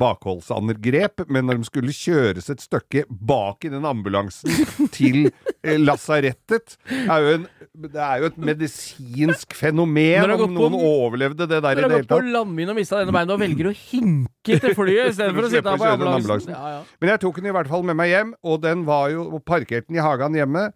[0.01, 4.51] bakholdsangrep, men når de skulle kjøres et stykke bak i den ambulansen
[4.95, 5.29] til
[5.63, 6.77] eh, lasarettet
[7.07, 11.61] er jo en, Det er jo et medisinsk fenomen Når om noen på- overlevde det
[11.63, 12.31] der i det har hele gått på tatt.
[12.35, 15.79] landmine og mista denne beina og velger å hinke til flyet istedenfor å sitte her
[15.79, 16.51] på ambulansen.
[16.51, 16.81] Ja, ja.
[16.99, 19.45] Men jeg tok den i hvert fall med meg hjem, og den var jo og
[19.47, 20.71] parkerte den i hagen hjemme.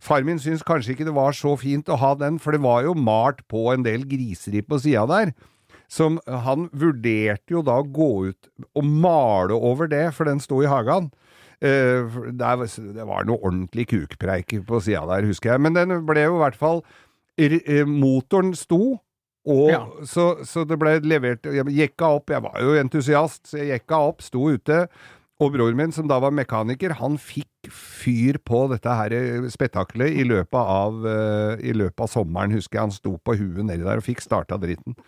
[0.00, 2.84] Far min syntes kanskje ikke det var så fint å ha den, for det var
[2.86, 5.34] jo malt på en del griseri på sida der.
[5.90, 10.62] Som han vurderte jo da å gå ut og male over det, for den sto
[10.62, 11.10] i hagen.
[11.60, 15.62] Eh, det, var noe ordentlig kukpreik på sida der, husker jeg.
[15.66, 16.84] Men den ble jo i hvert fall
[17.36, 19.00] eh, Motoren sto,
[19.48, 19.80] og Ja.
[20.04, 24.02] så, så det ble levert Jeg jekka opp, jeg var jo entusiast, så jeg jekka
[24.10, 24.84] opp, sto ute.
[25.40, 30.18] Og broren min, som da var mekaniker, han fikk fyr på dette her eh, spetakkelet
[30.20, 32.82] i løpet av, eh, i løpet av sommeren, husker jeg.
[32.90, 34.98] Han sto på huet nedi der og fikk starta dritten.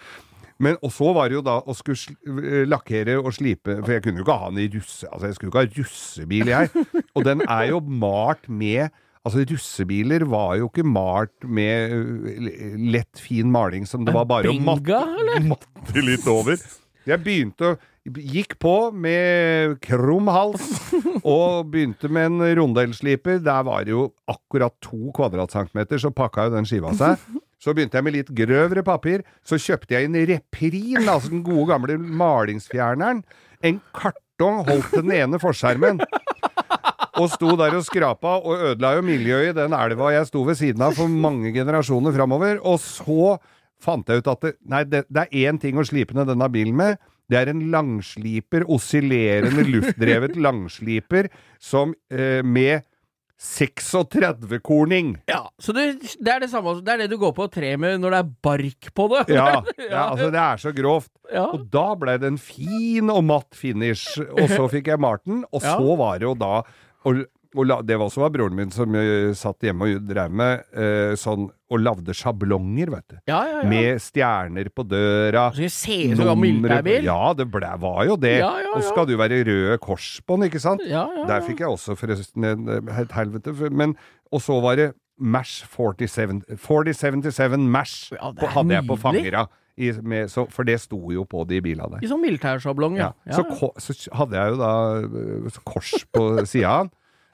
[0.62, 4.04] Men, og så var det jo da å skulle eh, lakkere og slipe, for jeg
[4.06, 5.08] kunne jo ikke ha den i russe...
[5.10, 6.86] Altså, jeg skulle jo ikke ha russebil, jeg.
[7.18, 8.88] Og den er jo malt med
[9.22, 14.50] Altså, russebiler var jo ikke malt med eh, lett, fin maling som det var bare
[14.50, 14.98] å matte,
[15.52, 16.58] matte litt over.
[17.06, 20.64] Jeg begynte å Gikk på med krum hals
[21.22, 23.38] og begynte med en rondellsliper.
[23.38, 27.22] Der var det jo akkurat to kvadratcentimeter, så pakka jo den skiva seg.
[27.62, 29.22] Så begynte jeg med litt grøvere papir.
[29.46, 33.22] Så kjøpte jeg en Reprin, altså den gode gamle malingsfjerneren.
[33.62, 36.02] En kartong holdt den ene forskjermen.
[37.20, 40.56] Og sto der og skrapa, og ødela jo miljøet i den elva jeg sto ved
[40.56, 42.60] siden av for mange generasjoner framover.
[42.64, 43.34] Og så
[43.82, 46.48] fant jeg ut at det, nei, det, det er én ting å slipe ned denne
[46.52, 47.02] bilen med.
[47.30, 51.28] Det er en langsliper, oscillerende luftdrevet langsliper,
[51.60, 52.86] som eh, med
[53.42, 55.16] 36-korning.
[55.26, 55.86] Ja, så det,
[56.22, 58.30] det er det samme Det er det du går på tre med når det er
[58.46, 59.24] bark på det.
[59.38, 59.48] Ja,
[59.80, 61.10] ja, altså det er så grovt.
[61.32, 61.48] Ja.
[61.48, 65.64] Og da ble det en fin og matt finish, og så fikk jeg Marten, og
[65.64, 66.54] så var det jo da
[67.08, 70.62] og, og Det var også var broren min som eh, satt hjemme og drev med
[70.72, 73.16] eh, sånn og lagde sjablonger, vet du.
[73.28, 73.68] ja, ja, ja.
[73.68, 75.46] Med stjerner på døra.
[75.56, 77.06] Så se ser ut som gammel militærbil.
[77.08, 78.34] Ja, det ble, var jo det.
[78.42, 80.84] Ja, ja, Og så skal det jo være røde kors på den, ikke sant?
[80.88, 83.54] Ja, ja, Der fikk jeg også forresten en, et helvete.
[83.72, 83.96] Men,
[84.32, 84.90] og så var det
[85.22, 89.46] Mash 47, 4077 Mash hadde jeg på fangera.
[89.76, 92.02] I, med, så, for det sto jo på de bilene der.
[92.04, 93.12] I sånn militærsjablong, ja.
[93.24, 93.38] Ja.
[93.38, 94.72] Så, ko, så hadde jeg jo da
[95.06, 96.82] øh, kors på sida.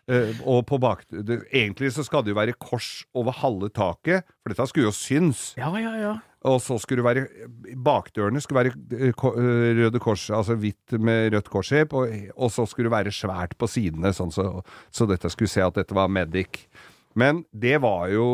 [0.09, 4.23] øh, og på bak det, Egentlig så skal det jo være kors over halve taket,
[4.43, 5.55] for dette skulle jo synes.
[5.59, 6.15] Ja, ja, ja.
[6.47, 11.51] Og så skulle det være Bakdørene skulle være øh, Røde Kors, altså hvitt med rødt
[11.51, 14.47] kors i, og, og så skulle det være svært på sidene, sånn så,
[14.95, 16.69] så dette skulle se at dette var Medic.
[17.19, 18.27] Men det var jo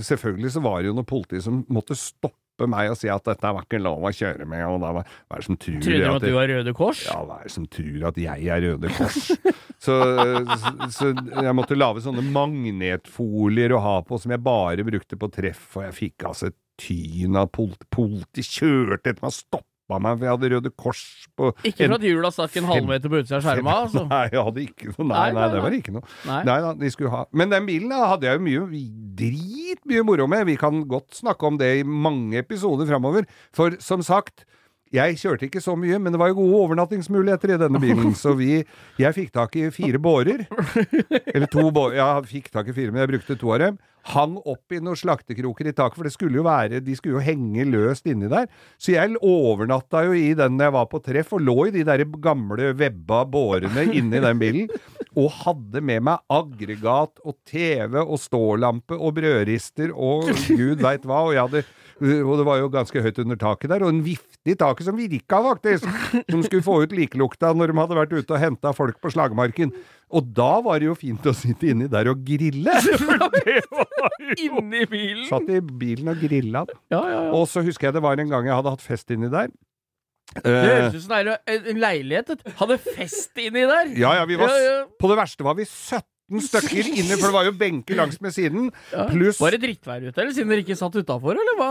[0.00, 3.52] Selvfølgelig så var det jo noe politi som måtte stoppe meg og si at dette
[3.56, 5.96] var ikke lov å kjøre med, og da var hva er det som tror Tror
[5.96, 7.04] du at du var Røde Kors?
[7.08, 9.20] ja, hva er det som tror at jeg er Røde Kors?
[9.86, 9.96] så,
[10.60, 15.30] så, så jeg måtte lage sånne magnetfolier å ha på som jeg bare brukte på
[15.32, 17.86] treff, og jeg fikk altså et tyn av politi.
[17.92, 19.36] Politi kjørte etter meg og
[19.90, 21.02] stoppa meg, for jeg hadde Røde Kors
[21.36, 24.04] på Ikke for at hjula stakk en halvmeter på utsida av skjerma, altså.
[24.10, 25.08] Nei, jeg hadde ikke noe.
[25.10, 26.04] Nei, Nei, det var ikke noe.
[26.28, 26.40] Nei.
[26.48, 28.84] Nei da, de skulle ha Men den bilen da, hadde jeg jo mye
[29.20, 30.46] dritmye moro med.
[30.48, 33.26] Vi kan godt snakke om det i mange episoder framover.
[33.56, 34.46] For som sagt,
[34.90, 38.10] jeg kjørte ikke så mye, men det var jo gode overnattingsmuligheter i denne bilen.
[38.18, 38.64] Så vi
[38.98, 40.42] Jeg fikk tak i fire bårer.
[41.30, 42.00] Eller to bårer.
[42.00, 43.78] Ja, fikk tak i fire, men jeg brukte to av dem.
[44.10, 47.24] Hang opp i noen slaktekroker i taket, for det skulle jo være De skulle jo
[47.24, 48.48] henge løst inni der.
[48.80, 51.84] Så jeg overnatta jo i den når jeg var på treff, og lå i de
[51.86, 54.72] der gamle webba bårene inni den bilen.
[55.14, 61.26] Og hadde med meg aggregat og TV og stålampe og brødrister og gud veit hva.
[61.28, 61.64] Og jeg hadde
[62.00, 64.96] Og det var jo ganske høyt under taket der, og en vifte i taket som
[64.96, 65.84] virka, faktisk!
[66.30, 69.72] Som skulle få ut likelukta når de hadde vært ute og henta folk på slagmarken.
[70.10, 72.72] Og da var det jo fint å sitte inni der og grille!
[74.44, 75.26] Inni bilen!
[75.28, 76.64] Satt i bilen og grilla.
[76.92, 77.32] Ja, ja, ja.
[77.36, 79.50] Og så husker jeg det var en gang jeg hadde hatt fest inni der.
[80.30, 82.42] Det Eh, høres ut som det er en- en leilighet.
[82.60, 83.88] Hadde fest inni der!
[83.98, 84.52] ja, ja, vi var.
[85.00, 86.00] På det verste var vi 17
[86.38, 88.68] stykker inne, for det var jo benker langs med siden.
[89.10, 91.70] Pluss Var det drittvær ute, eller siden dere ikke satt utafor, eller hva?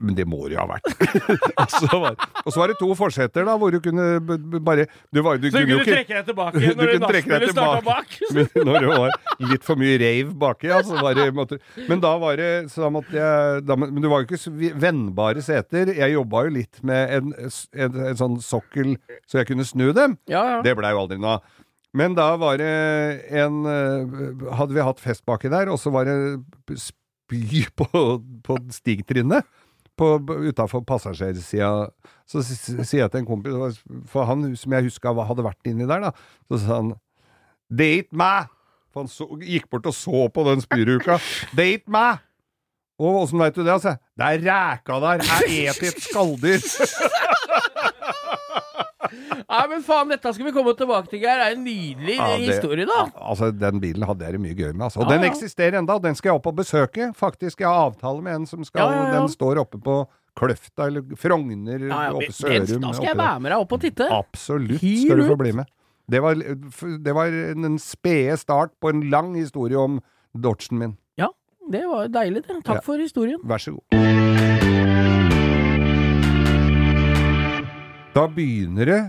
[0.00, 0.88] Men det må det jo ha vært.
[1.62, 4.08] og, så var, og så var det to forseter, da, hvor du kunne
[4.64, 7.12] bare Du, var, du Så kunne kunne du ikke trekke deg tilbake Du når kunne
[7.12, 8.16] trekke deg tilbake bak?
[8.36, 9.16] Men når det var
[9.52, 12.84] litt for mye rave baki, ja, så var det måtte, Men da var det Så
[12.84, 15.92] da måtte jeg da, Men det var jo ikke vennbare seter.
[15.96, 18.94] Jeg jobba jo litt med en, en, en sånn sokkel
[19.28, 20.16] så jeg kunne snu dem.
[20.30, 20.60] Ja, ja.
[20.64, 21.50] Det blei jo aldri noe av.
[21.96, 22.72] Men da var det
[23.36, 27.88] en eh, Hadde vi hatt fest baki der, og så var det spy på,
[28.44, 29.44] på stigtrinnet
[30.02, 31.90] utafor passasjersida.
[32.26, 33.78] Så sier jeg til en kompis,
[34.10, 36.10] for han som jeg huska hadde vært inni der, da,
[36.48, 36.92] så sa han
[37.70, 38.50] Det er ikke meg!
[38.92, 41.20] For han så, gikk bort og så på den spyruka.
[41.56, 42.24] Det er ikke meg!
[43.00, 43.72] Og åssen veit du det?
[43.72, 45.24] Altså, det er ræka der!
[45.48, 46.60] Jeg et skalldyr!
[49.52, 51.40] Nei, men faen, dette skal vi komme tilbake til, Geir.
[51.42, 53.00] Det er en nydelig Ja, det- historie, da.
[53.18, 54.82] Altså, Den bilen hadde jeg det mye gøy med.
[54.88, 55.00] Altså.
[55.02, 55.30] Og Ja, den ja.
[55.30, 57.10] eksisterer enda, og den skal jeg opp og besøke.
[57.18, 59.20] Faktisk, jeg har avtale med en som skal Ja, ja, ja.
[59.20, 60.06] Den står oppe på
[60.38, 61.82] Kløfta eller Frogner,
[62.14, 62.80] oppe Sørum.
[62.80, 64.08] da skal jeg være med deg opp og titte.
[64.08, 65.66] Absolutt Hiv skal du få bli med.
[66.10, 70.00] Det var, det var den spede start på en lang historie om
[70.34, 70.96] Dodgen min.
[71.20, 71.28] Ja,
[71.70, 72.64] det var deilig, det.
[72.64, 73.38] Takk for historien.
[73.44, 74.51] Vær så god.
[78.12, 79.02] Da begynner det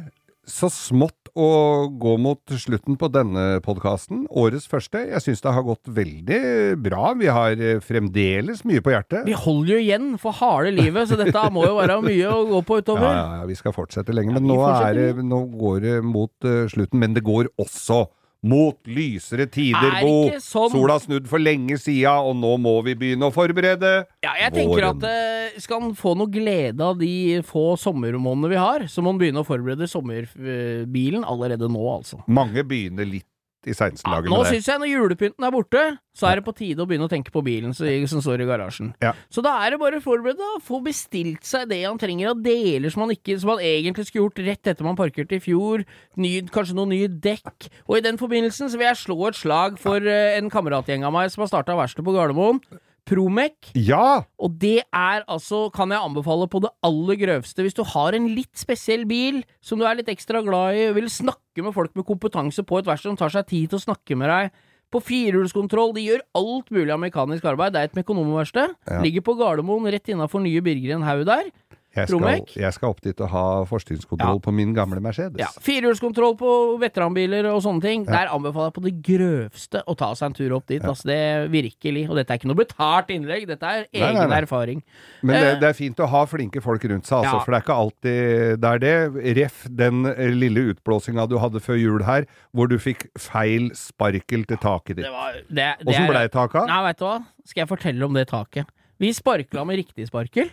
[0.48, 4.26] så smått å gå mot slutten på denne podkasten.
[4.30, 5.00] Årets første.
[5.10, 6.40] Jeg syns det har gått veldig
[6.84, 7.14] bra.
[7.20, 9.24] Vi har eh, fremdeles mye på hjertet.
[9.28, 12.62] Vi holder jo igjen for harde livet, så dette må jo være mye å gå
[12.68, 13.08] på utover.
[13.08, 16.34] ja, ja, vi skal fortsette lenge, men ja, nå, er, det- nå går det mot
[16.48, 17.00] uh, slutten.
[17.02, 18.04] Men det går også
[18.44, 20.30] mot lysere tider, Er Bo.
[20.44, 20.72] sånn.
[20.74, 23.94] Sola har snudd for lenge sida, og nå må vi begynne å forberede.
[24.26, 25.00] Ja, jeg tenker Våren.
[25.00, 25.08] at
[25.56, 29.22] uh, skal man få noe glede av de få sommermånedene vi har, så må man
[29.24, 32.20] begynne å forberede sommerbilen allerede nå, altså.
[32.28, 33.28] Mange begynner litt
[33.68, 35.84] i Ja, seinslaget nå syns jeg når julepynten er borte,
[36.14, 38.92] så er det på tide å begynne å tenke på bilen som, står i garasjen.
[39.04, 39.14] Ja.
[39.34, 40.62] Så da er det bare å forberede, da.
[40.64, 44.28] Få bestilt seg det han trenger av deler som han, ikke, som han egentlig skulle
[44.28, 45.86] gjort rett etter man parkerte i fjor.
[46.22, 47.70] Ny, kanskje noen nye dekk.
[47.88, 51.16] Og i den forbindelsen så vil jeg slå et slag for eh, en kameratgjeng av
[51.16, 52.62] meg som har starta verksted på Gardermoen.
[53.08, 53.72] Promec.
[53.76, 54.24] Ja!
[54.40, 58.30] Og det er altså, kan jeg anbefale på det aller grøvste, hvis du har en
[58.32, 62.08] litt spesiell bil som du er litt ekstra glad i, vil snakke med folk med
[62.08, 64.54] kompetanse på et verksted som tar seg tid til å snakke med deg.
[64.94, 67.74] På firehjulskontroll, de gjør alt mulig av mekanisk arbeid.
[67.74, 68.76] Det er et mekonomverksted.
[68.86, 69.00] Ja.
[69.02, 71.50] Ligger på Gardermoen, rett innafor nye Birgeren haug der.
[71.94, 75.38] Jeg skal, jeg skal opp dit og ha forsynskontroll på min gamle Mercedes.
[75.38, 78.06] Ja, Firehjulskontroll på veteranbiler og sånne ting.
[78.08, 80.82] Der anbefaler jeg på det grøvste å ta seg en tur opp dit.
[80.82, 81.20] Altså, det
[81.54, 82.08] virkelig.
[82.10, 84.40] Og dette er ikke noe betalt innlegg, dette er egen nei, nei.
[84.42, 84.82] erfaring.
[85.22, 85.60] Men det, Eh.
[85.62, 87.44] det er fint å ha flinke folk rundt seg, altså, Ja.
[87.46, 89.38] for det er ikke alltid det er det.
[89.38, 94.46] Ref den eh, lille utblåsinga du hadde før jul her, hvor du fikk feil sparkel
[94.50, 95.06] til taket ditt.
[95.06, 96.66] Åssen blei taket?
[96.68, 97.20] Nei, veit du hva?
[97.46, 98.66] Skal jeg fortelle om det taket?
[99.00, 100.50] Vi sparkla med riktig sparkel,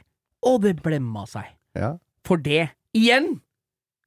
[0.46, 1.48] og det blemma seg.
[1.76, 1.94] Ja.
[2.26, 2.70] For det.
[2.96, 3.34] Igjen!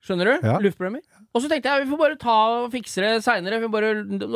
[0.03, 0.47] Skjønner du?
[0.49, 0.57] Ja.
[0.59, 1.03] Luftblemmer.
[1.34, 3.61] Og så tenkte jeg vi får bare ta og fikse det seinere.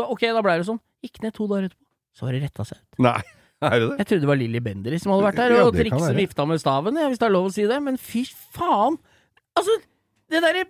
[0.08, 0.80] Ok, da ble det sånn.
[1.04, 1.84] Gikk ned to dager etterpå,
[2.18, 3.02] så var det retta seg ut.
[3.06, 3.20] Nei,
[3.68, 3.98] er det det?
[4.00, 6.18] Jeg trodde det var Lilly Bendriss som hadde vært der Ja, og trikset være.
[6.24, 7.78] vifta med staven, ja, hvis det er lov å si det.
[7.84, 8.24] Men fy
[8.56, 8.98] faen!
[9.60, 9.76] Altså,
[10.32, 10.64] det derre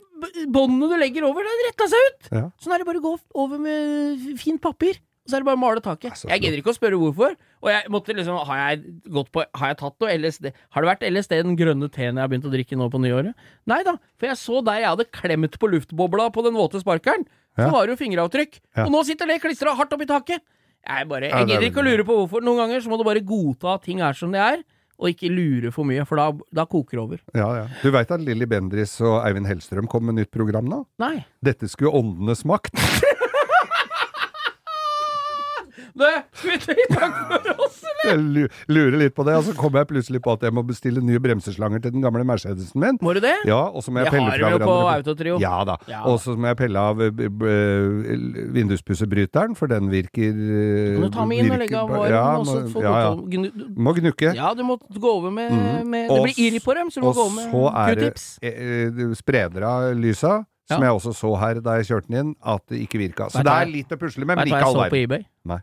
[0.54, 2.32] båndet du legger over, det retta seg ut!
[2.34, 2.44] Ja.
[2.64, 3.14] Sånn er det bare å gå
[3.46, 5.00] over med fint papir.
[5.28, 6.14] Og så er det bare å male taket.
[6.16, 7.34] Altså, jeg gidder ikke å spørre hvorfor.
[7.60, 10.46] Og jeg måtte liksom Har jeg gått på Har jeg tatt noe LSD?
[10.72, 13.36] Har det vært LSD den grønne teen jeg har begynt å drikke nå på nyåret?
[13.68, 17.28] Nei da, for jeg så der jeg hadde klemt på luftbobla på den våte sparkeren,
[17.58, 17.72] så Ja.
[17.76, 18.60] var det jo fingeravtrykk.
[18.78, 18.86] Ja.
[18.86, 20.40] Og nå sitter det klistra hardt oppi taket!
[20.88, 22.42] Jeg bare Jeg er gidder ikke å lure på hvorfor.
[22.46, 24.64] Noen ganger så må du bare godta at ting er som de er,
[24.98, 27.20] og ikke lure for mye, for da, da koker det over.
[27.36, 27.66] Ja, ja.
[27.84, 30.86] Du veit at Lilly Bendriss og Eivind Hellstrøm kom med nytt program nå?
[31.04, 31.26] Nei.
[31.44, 32.72] Dette skulle åndenes makt.
[35.98, 38.48] Skal vi si takk for oss, eller?
[38.48, 41.02] Jeg lurer litt på det, og så kommer jeg plutselig på at jeg må bestille
[41.04, 42.98] nye bremseslanger til den gamle Mercedesen min.
[43.02, 43.34] Må du det?
[43.50, 44.76] Ja, og så må jeg Det pelle har det jo på.
[44.94, 45.40] Autotrio.
[45.42, 45.78] Ja da.
[45.90, 46.04] Ja.
[46.06, 47.12] Og så må jeg pelle av eh,
[48.58, 52.26] vinduspussebryteren, for den virker eh, Kan du ta med inn og legge av varmen, Ja,
[52.38, 53.14] og så må, få ja, ja.
[53.38, 54.34] gnu- Må gnukke.
[54.38, 55.90] Ja, du må gå over med, Mhm.
[55.90, 58.14] med Det blir irr på dem, så du må gå over med så er det
[58.14, 58.40] q-tips.
[58.42, 60.90] eh, spreder av lysa, som Ja.
[60.90, 63.30] jeg også så her da jeg kjørte den inn, at det ikke virka.
[63.32, 65.26] Så det er litt å pusle med, men ikke jeg all verden.
[65.46, 65.60] Nei.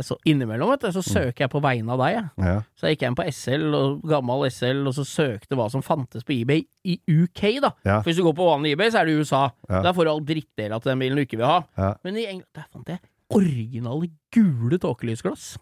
[0.00, 2.28] Så innimellom, vet du, så søker jeg på vegne av deg, jeg.
[2.40, 2.54] Ja.
[2.80, 6.24] Så jeg gikk inn på SL, og gammel SL, og så søkte hva som fantes
[6.24, 7.74] på eBay i UK, da.
[7.84, 7.98] Ja.
[7.98, 9.42] For hvis du går på vanlig eBay, så er det USA.
[9.68, 9.82] Ja.
[9.84, 11.92] Der får du all drittdela til den bilen du ikke vil ha.
[12.06, 15.52] Men i England, der fant jeg originale gule tåkelysglass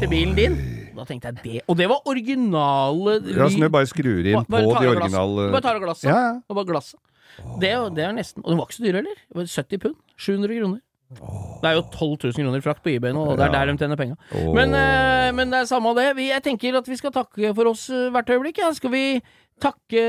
[0.00, 0.56] til bilen din.
[0.96, 1.60] Da tenkte jeg det.
[1.68, 5.48] Og det var originale Ja, som du bare skrur inn bare, bare på de originale
[5.52, 6.08] Bare tar av glasset.
[6.08, 6.34] Ja, ja.
[6.40, 7.00] Det var glasset.
[7.60, 9.22] Det, det er nesten Og det var ikke så dyre heller.
[9.26, 9.96] Det var 70 pund.
[10.16, 10.80] 700 kroner.
[11.14, 13.76] Det er jo 12 000 kroner frakt på eBay nå, og det er der de
[13.78, 14.16] tjener penga.
[14.34, 14.48] Åh.
[14.56, 16.08] Men, eh, men det er samme det.
[16.16, 18.58] Vi, jeg tenker at vi skal takke for oss eh, hvert øyeblikk.
[18.58, 18.72] Ja.
[18.74, 19.04] Skal vi
[19.62, 20.02] takke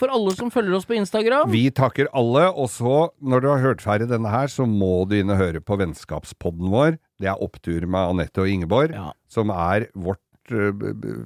[0.00, 1.50] for alle som følger oss på Instagram?
[1.52, 5.18] Vi takker alle, og så, når du har hørt ferdig denne her, så må du
[5.18, 6.96] inn og høre på vennskapspodden vår.
[7.20, 9.10] Det er Opptur med Anette og Ingeborg, Ja.
[9.28, 10.18] som er vårt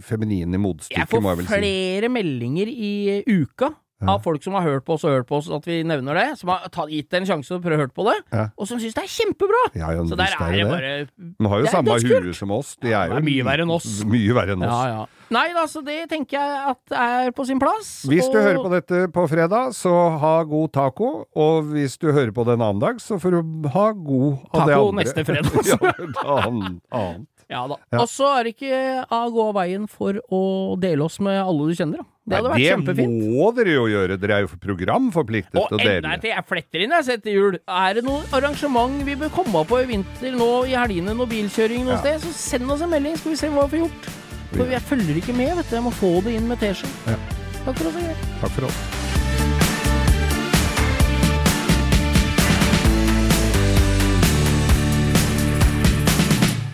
[0.05, 1.55] feminine Jeg motstykke, må får jeg vel si.
[1.55, 3.71] flere meldinger i uka
[4.03, 6.27] av folk som har hørt på oss og hørt på oss, at vi nevner det.
[6.41, 8.49] Som har tatt, gitt det en sjanse og prøvd å høre på det, Ja.
[8.59, 9.63] og som syns det er kjempebra!
[9.75, 12.77] Ja, ja, Så der er det bare De har jo samme hue som oss.
[12.83, 14.05] De er jo er mye verre enn oss.
[14.15, 14.73] Mye verre enn oss.
[14.73, 15.07] Ja, ja.
[15.35, 18.05] Nei da, så det tenker jeg at er på sin plass.
[18.07, 21.25] Hvis du hører på dette på fredag, så ha god taco.
[21.35, 24.69] Og hvis du hører på det en annen dag, så får du ha god av
[24.69, 25.65] det Taco neste fredag.
[25.73, 27.27] ja, annen.
[27.51, 27.77] Ja da.
[27.93, 28.01] Ja.
[28.03, 30.43] Og så er det ikke å gå av veien for å
[30.81, 32.09] dele oss med alle du kjenner, da.
[32.25, 33.15] Det hadde Nei, vært kjempefint.
[33.21, 34.17] Det må dere jo gjøre.
[34.21, 36.15] Dere er jo programforpliktet Og til å dele.
[36.23, 37.59] ting, jeg fletter inn jeg setter sett til jul.
[37.69, 41.85] Er det noe arrangement vi bør komme på i vinter nå i helgene, noe bilkjøring
[41.85, 42.01] noe Ja.
[42.01, 44.13] sted, så send oss en melding, skal vi se hva vi får gjort.
[44.55, 45.77] For jeg følger ikke med, vet du.
[45.77, 46.89] Jeg må få det inn med teskje.
[47.07, 47.19] Ja.
[47.67, 48.29] Takk for oss.
[48.41, 49.04] Takk for oss.